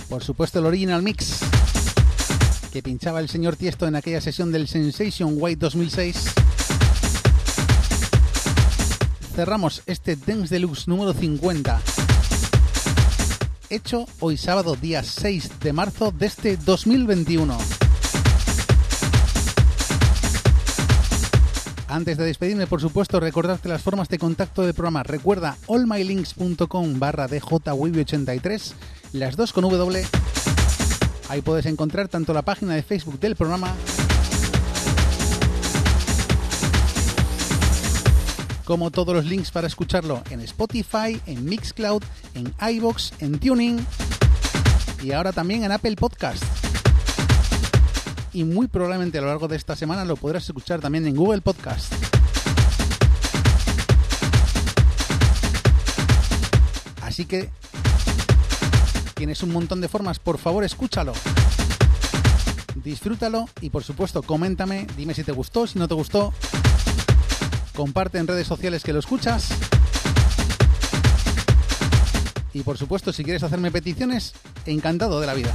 Por 0.09 0.25
supuesto, 0.25 0.59
el 0.59 0.67
original 0.67 1.01
mix 1.01 1.39
que 2.73 2.83
pinchaba 2.83 3.21
el 3.21 3.29
señor 3.29 3.55
Tiesto 3.55 3.87
en 3.87 3.95
aquella 3.95 4.21
sesión 4.21 4.51
del 4.51 4.67
Sensation 4.67 5.35
White 5.37 5.61
2006. 5.61 6.35
Cerramos 9.37 9.85
este 9.87 10.17
Dance 10.17 10.53
Deluxe 10.53 10.89
número 10.89 11.13
50. 11.13 11.81
Hecho 13.69 14.07
hoy 14.19 14.37
sábado 14.37 14.75
día 14.75 15.05
6 15.05 15.61
de 15.61 15.73
marzo 15.73 16.11
de 16.11 16.27
este 16.27 16.57
2021. 16.57 17.57
Antes 21.91 22.17
de 22.17 22.25
despedirme, 22.25 22.69
por 22.69 22.81
supuesto, 22.81 23.19
recordarte 23.19 23.69
las 23.69 23.83
formas 23.83 24.09
de 24.09 24.19
contacto 24.19 24.63
del 24.63 24.75
programa. 24.75 25.03
Recuerda 25.03 25.57
allmylinks.com 25.69 27.01
barra 27.01 27.29
djweb83, 27.29 28.73
las 29.13 29.37
dos 29.37 29.53
con 29.53 29.65
W. 29.69 30.07
Ahí 31.29 31.43
puedes 31.43 31.67
encontrar 31.67 32.07
tanto 32.07 32.33
la 32.33 32.43
página 32.43 32.75
de 32.75 32.85
Facebook 32.85 33.19
del 33.19 33.35
programa 33.35 33.75
como 38.65 38.93
todos 38.93 39.13
los 39.13 39.25
links 39.25 39.51
para 39.51 39.67
escucharlo 39.67 40.23
en 40.31 40.41
Spotify, 40.43 41.21
en 41.27 41.45
Mixcloud, 41.45 42.05
en 42.35 42.55
iBox, 42.73 43.15
en 43.19 43.41
Tuning 43.41 43.85
y 45.03 45.11
ahora 45.11 45.33
también 45.33 45.65
en 45.65 45.73
Apple 45.73 45.97
Podcast. 45.97 46.60
Y 48.33 48.45
muy 48.45 48.69
probablemente 48.69 49.19
a 49.19 49.23
lo 49.23 49.27
largo 49.27 49.49
de 49.49 49.57
esta 49.57 49.75
semana 49.75 50.05
lo 50.05 50.17
podrás 50.17 50.45
escuchar 50.45 50.81
también 50.81 51.07
en 51.07 51.17
Google 51.17 51.41
Podcast. 51.41 51.93
Así 57.03 57.25
que 57.25 57.51
tienes 59.15 59.43
un 59.43 59.53
montón 59.53 59.81
de 59.81 59.89
formas, 59.89 60.19
por 60.19 60.39
favor 60.39 60.63
escúchalo. 60.63 61.13
Disfrútalo 62.77 63.49
y 63.61 63.71
por 63.71 63.83
supuesto 63.83 64.23
coméntame, 64.23 64.87
dime 64.97 65.13
si 65.13 65.25
te 65.25 65.33
gustó, 65.33 65.67
si 65.67 65.79
no 65.79 65.89
te 65.89 65.95
gustó. 65.95 66.33
Comparte 67.75 68.19
en 68.19 68.29
redes 68.29 68.47
sociales 68.47 68.85
que 68.85 68.93
lo 68.93 69.01
escuchas. 69.01 69.49
Y 72.53 72.63
por 72.63 72.79
supuesto, 72.79 73.13
si 73.13 73.25
quieres 73.25 73.43
hacerme 73.43 73.71
peticiones, 73.71 74.35
encantado 74.67 75.21
de 75.21 75.27
la 75.27 75.35
vida. 75.35 75.55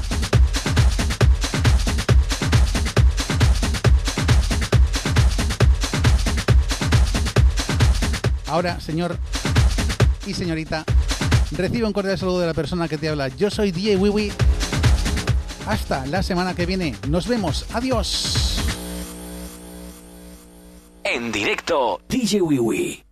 Ahora, 8.56 8.80
señor 8.80 9.18
y 10.26 10.34
señorita, 10.34 10.86
recibe 11.52 11.86
un 11.86 11.92
cordial 11.92 12.18
saludo 12.18 12.40
de 12.40 12.48
la 12.48 12.54
persona 12.54 12.88
que 12.88 12.98
te 12.98 13.10
habla. 13.10 13.28
Yo 13.28 13.50
soy 13.50 13.74
DJ 13.74 13.98
Wiwi. 13.98 14.32
Hasta 15.68 16.06
la 16.06 16.24
semana 16.24 16.56
que 16.56 16.66
viene. 16.66 16.96
Nos 17.10 17.28
vemos. 17.28 17.66
Adiós. 17.74 18.62
En 21.04 21.34
directo, 21.34 22.00
DJ 22.08 22.44
Wiwi. 22.44 23.05